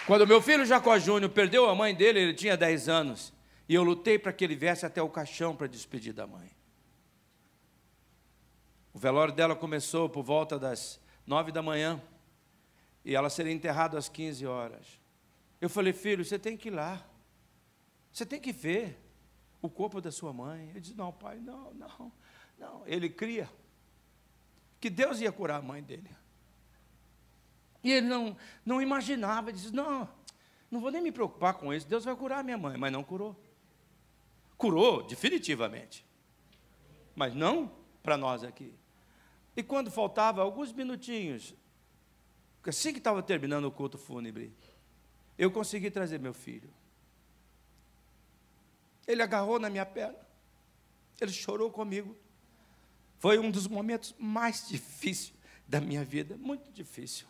[0.07, 3.32] Quando meu filho Jacó Júnior perdeu a mãe dele, ele tinha 10 anos,
[3.66, 6.50] e eu lutei para que ele viesse até o caixão para despedir da mãe.
[8.92, 12.02] O velório dela começou por volta das 9 da manhã,
[13.02, 14.86] e ela seria enterrada às 15 horas.
[15.59, 17.02] Eu falei, filho, você tem que ir lá,
[18.12, 19.00] você tem que ver
[19.62, 20.68] o corpo da sua mãe.
[20.70, 22.12] Ele disse, não, pai, não, não,
[22.59, 22.82] não.
[22.86, 23.48] Ele cria
[24.78, 26.11] que Deus ia curar a mãe dele.
[27.85, 30.09] E ele não, não imaginava, ele disse: Não,
[30.70, 32.78] não vou nem me preocupar com isso, Deus vai curar minha mãe.
[32.78, 33.37] Mas não curou.
[34.57, 36.05] Curou, definitivamente.
[37.14, 37.70] Mas não
[38.03, 38.74] para nós aqui.
[39.55, 41.55] E quando faltava alguns minutinhos,
[42.66, 44.53] assim que estava terminando o culto fúnebre,
[45.37, 46.72] eu consegui trazer meu filho.
[49.07, 50.18] Ele agarrou na minha perna,
[51.20, 52.16] ele chorou comigo.
[53.18, 55.35] Foi um dos momentos mais difíceis
[55.68, 57.26] da minha vida, muito difícil.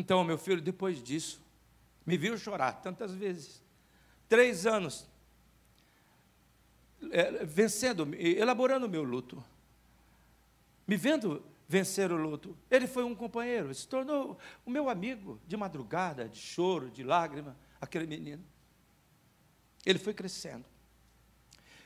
[0.00, 1.42] Então, meu filho, depois disso,
[2.06, 3.62] me viu chorar tantas vezes.
[4.30, 5.06] Três anos,
[7.10, 9.44] é, vencendo, elaborando o meu luto.
[10.88, 12.56] Me vendo vencer o luto.
[12.70, 17.54] Ele foi um companheiro, se tornou o meu amigo de madrugada, de choro, de lágrima,
[17.78, 18.42] aquele menino.
[19.84, 20.64] Ele foi crescendo.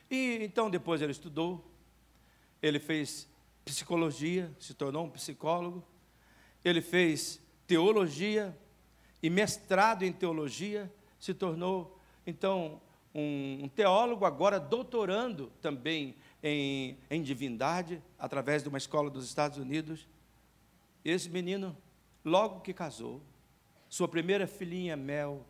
[0.08, 1.68] E então depois ele estudou,
[2.62, 3.28] ele fez
[3.64, 5.84] psicologia, se tornou um psicólogo,
[6.64, 8.56] ele fez teologia
[9.22, 12.80] e mestrado em teologia, se tornou, então,
[13.14, 19.56] um, um teólogo, agora doutorando também em, em divindade, através de uma escola dos Estados
[19.56, 20.08] Unidos.
[21.04, 21.76] Esse menino,
[22.24, 23.22] logo que casou,
[23.88, 25.46] sua primeira filhinha, Mel,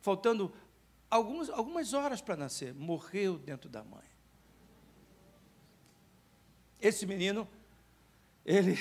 [0.00, 0.52] faltando
[1.10, 4.04] algumas, algumas horas para nascer, morreu dentro da mãe.
[6.80, 7.48] Esse menino,
[8.44, 8.76] ele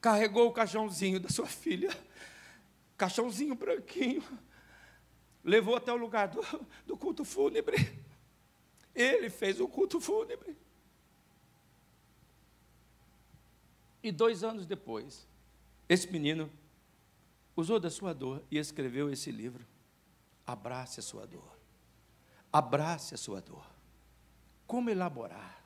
[0.00, 1.90] carregou o caixãozinho da sua filha,
[2.96, 4.22] caixãozinho branquinho,
[5.44, 6.40] levou até o lugar do,
[6.86, 7.76] do culto fúnebre.
[8.94, 10.56] Ele fez o culto fúnebre.
[14.02, 15.28] E dois anos depois,
[15.88, 16.50] esse menino
[17.54, 19.66] usou da sua dor e escreveu esse livro.
[20.46, 21.58] Abrace a sua dor.
[22.52, 23.64] Abrace a sua dor.
[24.66, 25.62] Como elaborar?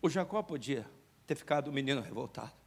[0.00, 0.88] O Jacó podia
[1.26, 2.59] ter ficado um menino revoltado.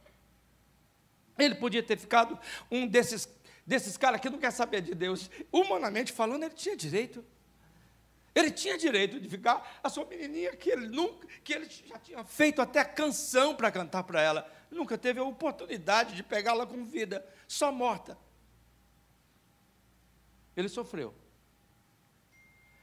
[1.38, 2.38] Ele podia ter ficado
[2.70, 3.28] um desses,
[3.66, 5.30] desses caras que não quer saber de Deus.
[5.52, 7.24] Humanamente falando, ele tinha direito.
[8.34, 12.24] Ele tinha direito de ficar a sua menininha que ele nunca, que ele já tinha
[12.24, 14.50] feito até canção para cantar para ela.
[14.70, 18.18] Nunca teve a oportunidade de pegá-la com vida, só morta.
[20.56, 21.14] Ele sofreu.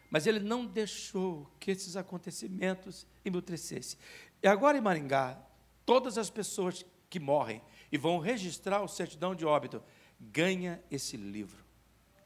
[0.09, 3.99] Mas ele não deixou que esses acontecimentos emutrecessem.
[4.41, 5.37] E agora em Maringá,
[5.85, 7.61] todas as pessoas que morrem
[7.91, 9.83] e vão registrar o certidão de óbito.
[10.19, 11.63] Ganha esse livro.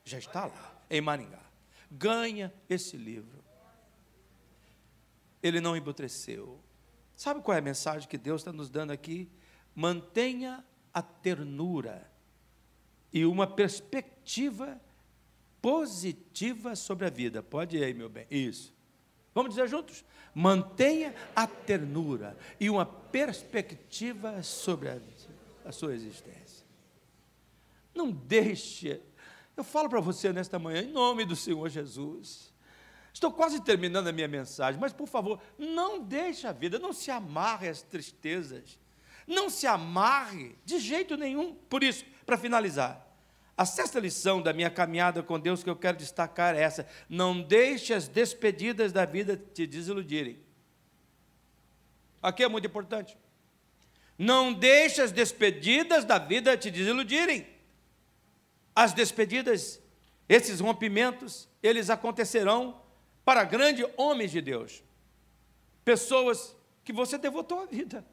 [0.03, 1.41] Já está lá, em Maringá.
[1.89, 3.43] Ganha esse livro.
[5.41, 6.59] Ele não embutreceu.
[7.15, 9.29] Sabe qual é a mensagem que Deus está nos dando aqui?
[9.73, 10.63] Mantenha
[10.93, 12.09] a ternura
[13.11, 14.79] e uma perspectiva
[15.61, 17.41] positiva sobre a vida.
[17.41, 18.27] Pode ir aí, meu bem.
[18.29, 18.73] Isso.
[19.33, 20.05] Vamos dizer juntos?
[20.33, 25.14] Mantenha a ternura e uma perspectiva sobre a vida
[25.65, 26.65] a sua existência.
[27.93, 29.01] Não deixe.
[29.57, 32.53] Eu falo para você nesta manhã, em nome do Senhor Jesus.
[33.13, 37.09] Estou quase terminando a minha mensagem, mas por favor, não deixe a vida, não se
[37.09, 38.77] amarre às tristezas.
[39.25, 41.55] Não se amarre de jeito nenhum.
[41.55, 43.03] Por isso, para finalizar,
[43.57, 47.41] a sexta lição da minha caminhada com Deus que eu quero destacar é essa: não
[47.41, 50.43] deixe as despedidas da vida te desiludirem.
[52.21, 53.17] Aqui é muito importante.
[54.17, 57.47] Não deixe as despedidas da vida te desiludirem.
[58.75, 59.81] As despedidas,
[60.27, 62.81] esses rompimentos, eles acontecerão
[63.23, 64.83] para grandes homens de Deus.
[65.83, 68.05] Pessoas que você devotou a vida.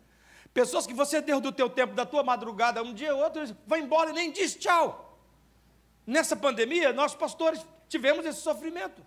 [0.52, 3.80] Pessoas que você deu do teu tempo, da tua madrugada, um dia ou outro, vai
[3.80, 5.18] embora e nem diz tchau.
[6.06, 9.04] Nessa pandemia, nós pastores tivemos esse sofrimento.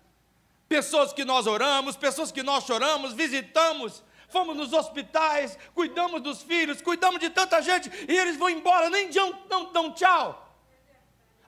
[0.68, 6.80] Pessoas que nós oramos, pessoas que nós choramos, visitamos, fomos nos hospitais, cuidamos dos filhos,
[6.82, 10.44] cuidamos de tanta gente, e eles vão embora, nem dão, não dão tchau.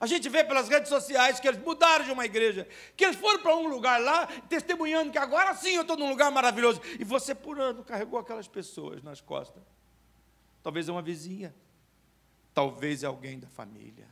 [0.01, 3.41] A gente vê pelas redes sociais que eles mudaram de uma igreja, que eles foram
[3.41, 6.81] para um lugar lá, testemunhando que agora sim eu estou num lugar maravilhoso.
[7.01, 9.63] E você, por ano, carregou aquelas pessoas nas costas.
[10.63, 11.55] Talvez é uma vizinha,
[12.55, 14.07] talvez é alguém da família,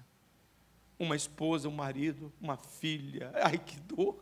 [0.99, 3.31] uma esposa, um marido, uma filha.
[3.35, 4.19] Ai, que dor!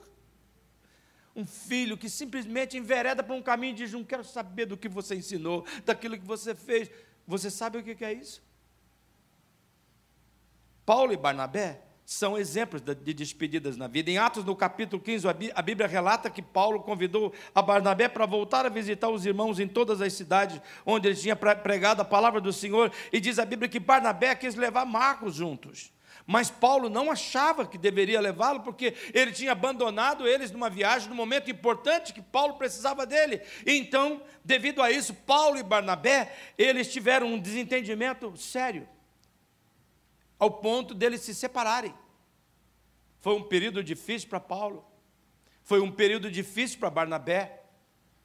[1.34, 4.88] Um filho que simplesmente envereda para um caminho e diz: Não quero saber do que
[4.88, 6.90] você ensinou, daquilo que você fez.
[7.26, 8.42] Você sabe o que é isso?
[10.84, 14.10] Paulo e Barnabé são exemplos de despedidas na vida.
[14.10, 18.66] Em Atos, no capítulo 15, a Bíblia relata que Paulo convidou a Barnabé para voltar
[18.66, 22.52] a visitar os irmãos em todas as cidades onde ele tinha pregado a palavra do
[22.52, 22.92] Senhor.
[23.10, 25.93] E diz a Bíblia que Barnabé quis levar Marcos juntos.
[26.26, 31.14] Mas Paulo não achava que deveria levá-lo, porque ele tinha abandonado eles numa viagem, num
[31.14, 33.42] momento importante que Paulo precisava dele.
[33.66, 38.88] Então, devido a isso, Paulo e Barnabé, eles tiveram um desentendimento sério
[40.38, 41.94] ao ponto deles se separarem.
[43.20, 44.84] Foi um período difícil para Paulo,
[45.62, 47.64] foi um período difícil para Barnabé,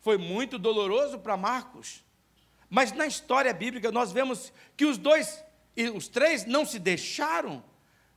[0.01, 2.03] foi muito doloroso para Marcos.
[2.69, 5.43] Mas na história bíblica nós vemos que os dois
[5.75, 7.63] e os três não se deixaram,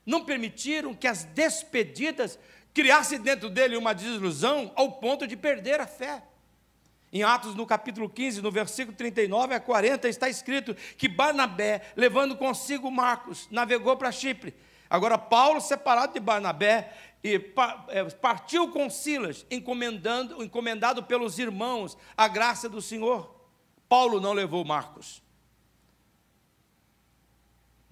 [0.05, 2.39] não permitiram que as despedidas
[2.75, 6.23] criassem dentro dele uma desilusão ao ponto de perder a fé.
[7.13, 12.37] Em Atos, no capítulo 15, no versículo 39 a 40, está escrito que Barnabé, levando
[12.37, 14.55] consigo Marcos, navegou para Chipre.
[14.89, 16.93] Agora, Paulo, separado de Barnabé,
[17.23, 17.37] e
[17.89, 23.35] é, partiu com Silas, encomendando, encomendado pelos irmãos a graça do Senhor.
[23.89, 25.23] Paulo não levou Marcos.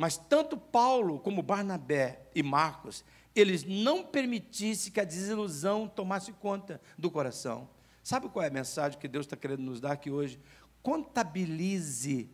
[0.01, 3.05] Mas tanto Paulo como Barnabé e Marcos,
[3.37, 7.69] eles não permitissem que a desilusão tomasse conta do coração.
[8.03, 10.41] Sabe qual é a mensagem que Deus está querendo nos dar aqui hoje?
[10.83, 12.31] Contabilize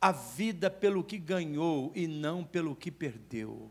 [0.00, 3.70] a vida pelo que ganhou e não pelo que perdeu.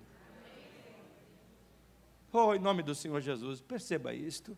[2.31, 4.57] Oh, em nome do Senhor Jesus, perceba isto.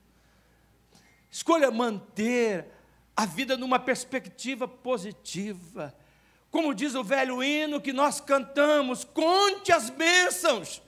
[1.32, 2.68] Escolha manter
[3.16, 5.92] a vida numa perspectiva positiva.
[6.54, 10.82] Como diz o velho hino que nós cantamos, conte as bênçãos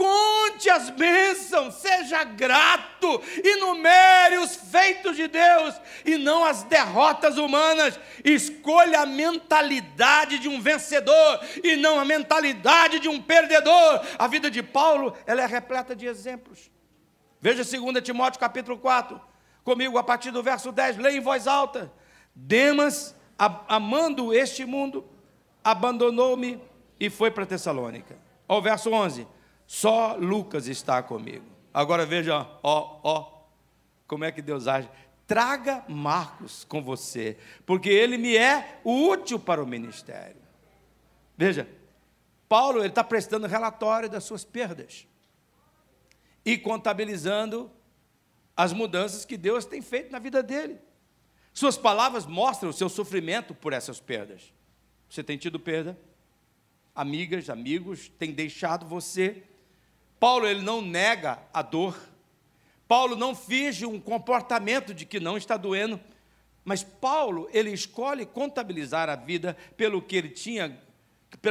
[0.00, 8.00] conte as bênçãos, seja grato, enumere os feitos de Deus e não as derrotas humanas.
[8.24, 14.00] Escolha a mentalidade de um vencedor e não a mentalidade de um perdedor.
[14.18, 16.70] A vida de Paulo, ela é repleta de exemplos.
[17.38, 19.20] Veja 2 Timóteo capítulo 4,
[19.62, 21.92] comigo a partir do verso 10, leia em voz alta.
[22.34, 23.14] Demas,
[23.68, 25.04] amando este mundo,
[25.64, 26.60] abandonou-me
[26.98, 28.18] e foi para Tessalônica.
[28.46, 29.26] Ao verso 11
[29.66, 31.46] só Lucas está comigo.
[31.72, 33.44] Agora veja, ó, ó,
[34.06, 34.90] como é que Deus age.
[35.26, 40.42] Traga Marcos com você, porque ele me é útil para o ministério.
[41.36, 41.68] Veja,
[42.48, 45.06] Paulo ele está prestando relatório das suas perdas
[46.44, 47.70] e contabilizando
[48.56, 50.80] as mudanças que Deus tem feito na vida dele.
[51.52, 54.52] Suas palavras mostram o seu sofrimento por essas perdas.
[55.08, 55.98] Você tem tido perda?
[56.94, 59.42] Amigas, amigos têm deixado você
[60.20, 61.98] Paulo ele não nega a dor.
[62.86, 65.98] Paulo não finge um comportamento de que não está doendo,
[66.62, 70.78] mas Paulo ele escolhe contabilizar a vida pelo que ele tinha,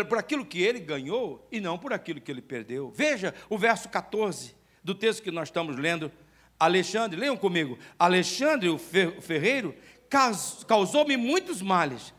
[0.08, 2.92] por aquilo que ele ganhou e não por aquilo que ele perdeu.
[2.92, 6.12] Veja o verso 14 do texto que nós estamos lendo.
[6.60, 7.78] Alexandre, leiam comigo.
[7.98, 9.74] Alexandre, o ferreiro,
[10.68, 12.14] causou-me muitos males.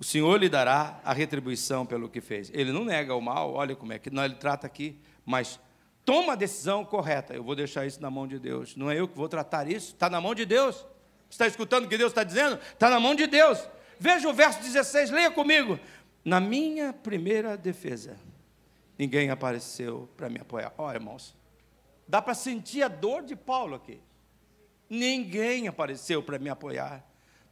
[0.00, 2.50] O Senhor lhe dará a retribuição pelo que fez.
[2.54, 5.60] Ele não nega o mal, olha como é que não, ele trata aqui, mas
[6.04, 7.34] toma a decisão correta.
[7.34, 8.74] Eu vou deixar isso na mão de Deus.
[8.74, 10.84] Não é eu que vou tratar isso, está na mão de Deus.
[11.30, 12.58] Está escutando o que Deus está dizendo?
[12.72, 13.68] Está na mão de Deus.
[13.98, 15.78] Veja o verso 16, leia comigo.
[16.24, 18.16] Na minha primeira defesa,
[18.98, 20.72] ninguém apareceu para me apoiar.
[20.76, 21.36] Oh, irmãos,
[22.12, 23.98] dá para sentir a dor de Paulo aqui.
[24.88, 27.02] Ninguém apareceu para me apoiar.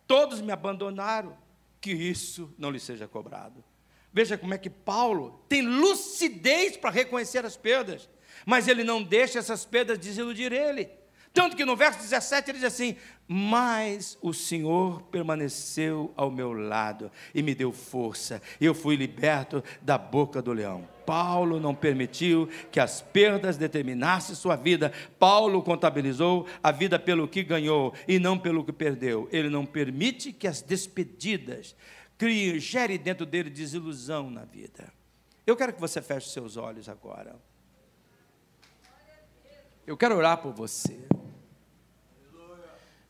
[0.06, 1.36] Todos me abandonaram.
[1.80, 3.64] Que isso não lhe seja cobrado.
[4.12, 8.06] Veja como é que Paulo tem lucidez para reconhecer as perdas
[8.44, 10.90] mas ele não deixa essas pedras desiludir ele.
[11.32, 12.96] Tanto que no verso 17 ele diz assim:
[13.28, 19.62] Mas o Senhor permaneceu ao meu lado e me deu força, e eu fui liberto
[19.80, 20.88] da boca do leão.
[21.06, 24.92] Paulo não permitiu que as perdas determinassem sua vida.
[25.18, 29.28] Paulo contabilizou a vida pelo que ganhou e não pelo que perdeu.
[29.32, 31.74] Ele não permite que as despedidas
[32.16, 34.92] criem, gere dentro dele desilusão na vida.
[35.44, 37.34] Eu quero que você feche seus olhos agora.
[39.84, 41.00] Eu quero orar por você.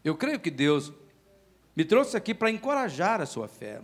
[0.05, 0.93] Eu creio que Deus
[1.77, 3.81] me trouxe aqui para encorajar a sua fé.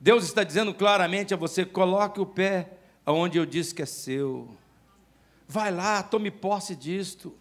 [0.00, 2.70] Deus está dizendo claramente a você: coloque o pé
[3.04, 4.56] aonde eu disse que é seu.
[5.48, 7.36] Vai lá, tome posse disto.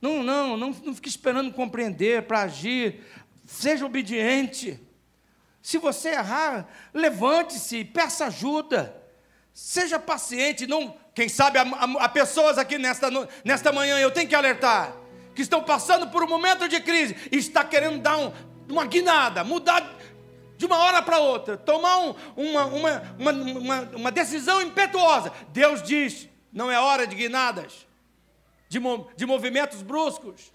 [0.00, 3.04] Não, não, não, não fique esperando compreender para agir.
[3.44, 4.80] Seja obediente.
[5.62, 8.96] Se você errar, levante-se, peça ajuda.
[9.52, 10.66] Seja paciente.
[10.66, 13.08] Não, quem sabe há, pessoas aqui nesta,
[13.44, 14.96] nesta manhã, eu tenho que alertar,
[15.34, 18.32] que estão passando por um momento de crise e está querendo dar um,
[18.68, 19.98] uma guinada, mudar
[20.56, 25.32] de uma hora para outra, tomar um, uma, uma, uma, uma, decisão impetuosa.
[25.48, 27.86] Deus diz: não é hora de guinadas,
[28.68, 28.78] de,
[29.16, 30.52] de movimentos bruscos.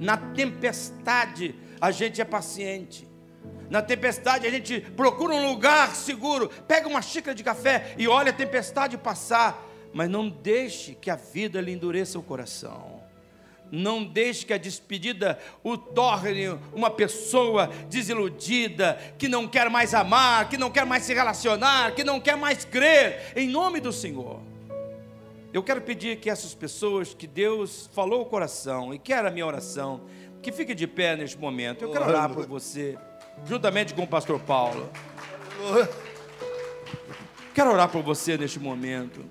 [0.00, 3.06] Na tempestade, a gente é paciente.
[3.68, 8.30] Na tempestade, a gente procura um lugar seguro, pega uma xícara de café e olha
[8.30, 9.62] a tempestade passar.
[9.92, 13.01] Mas não deixe que a vida lhe endureça o coração.
[13.74, 20.46] Não deixe que a despedida o torne uma pessoa desiludida, que não quer mais amar,
[20.50, 24.40] que não quer mais se relacionar, que não quer mais crer, em nome do Senhor.
[25.54, 29.46] Eu quero pedir que essas pessoas que Deus falou o coração e quer a minha
[29.46, 30.02] oração,
[30.42, 31.82] que fique de pé neste momento.
[31.82, 32.98] Eu quero orar por você,
[33.46, 34.90] juntamente com o pastor Paulo.
[37.54, 39.24] Quero orar por você neste momento.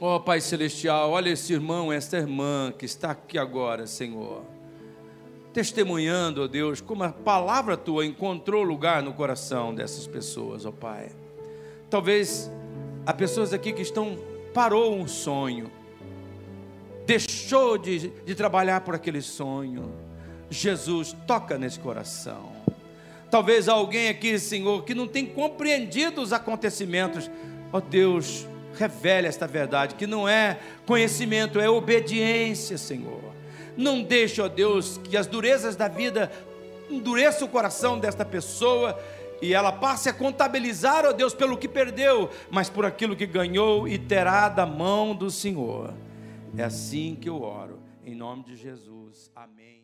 [0.00, 4.44] Ó oh, Pai Celestial, olha esse irmão, esta irmã que está aqui agora, Senhor.
[5.52, 10.68] Testemunhando, ó oh Deus, como a palavra tua encontrou lugar no coração dessas pessoas, ó
[10.68, 11.10] oh Pai.
[11.90, 12.48] Talvez
[13.04, 14.16] há pessoas aqui que estão,
[14.54, 15.68] parou um sonho,
[17.04, 19.92] deixou de, de trabalhar por aquele sonho.
[20.48, 22.52] Jesus, toca nesse coração.
[23.28, 27.28] Talvez alguém aqui, Senhor, que não tem compreendido os acontecimentos,
[27.72, 28.46] ó Deus,
[28.78, 33.34] revele esta verdade, que não é conhecimento, é obediência, Senhor.
[33.76, 36.30] Não deixe, ó Deus, que as durezas da vida
[36.90, 38.98] endureça o coração desta pessoa
[39.40, 43.86] e ela passe a contabilizar, ó Deus, pelo que perdeu, mas por aquilo que ganhou
[43.86, 45.94] e terá da mão do Senhor.
[46.56, 49.30] É assim que eu oro, em nome de Jesus.
[49.34, 49.77] Amém.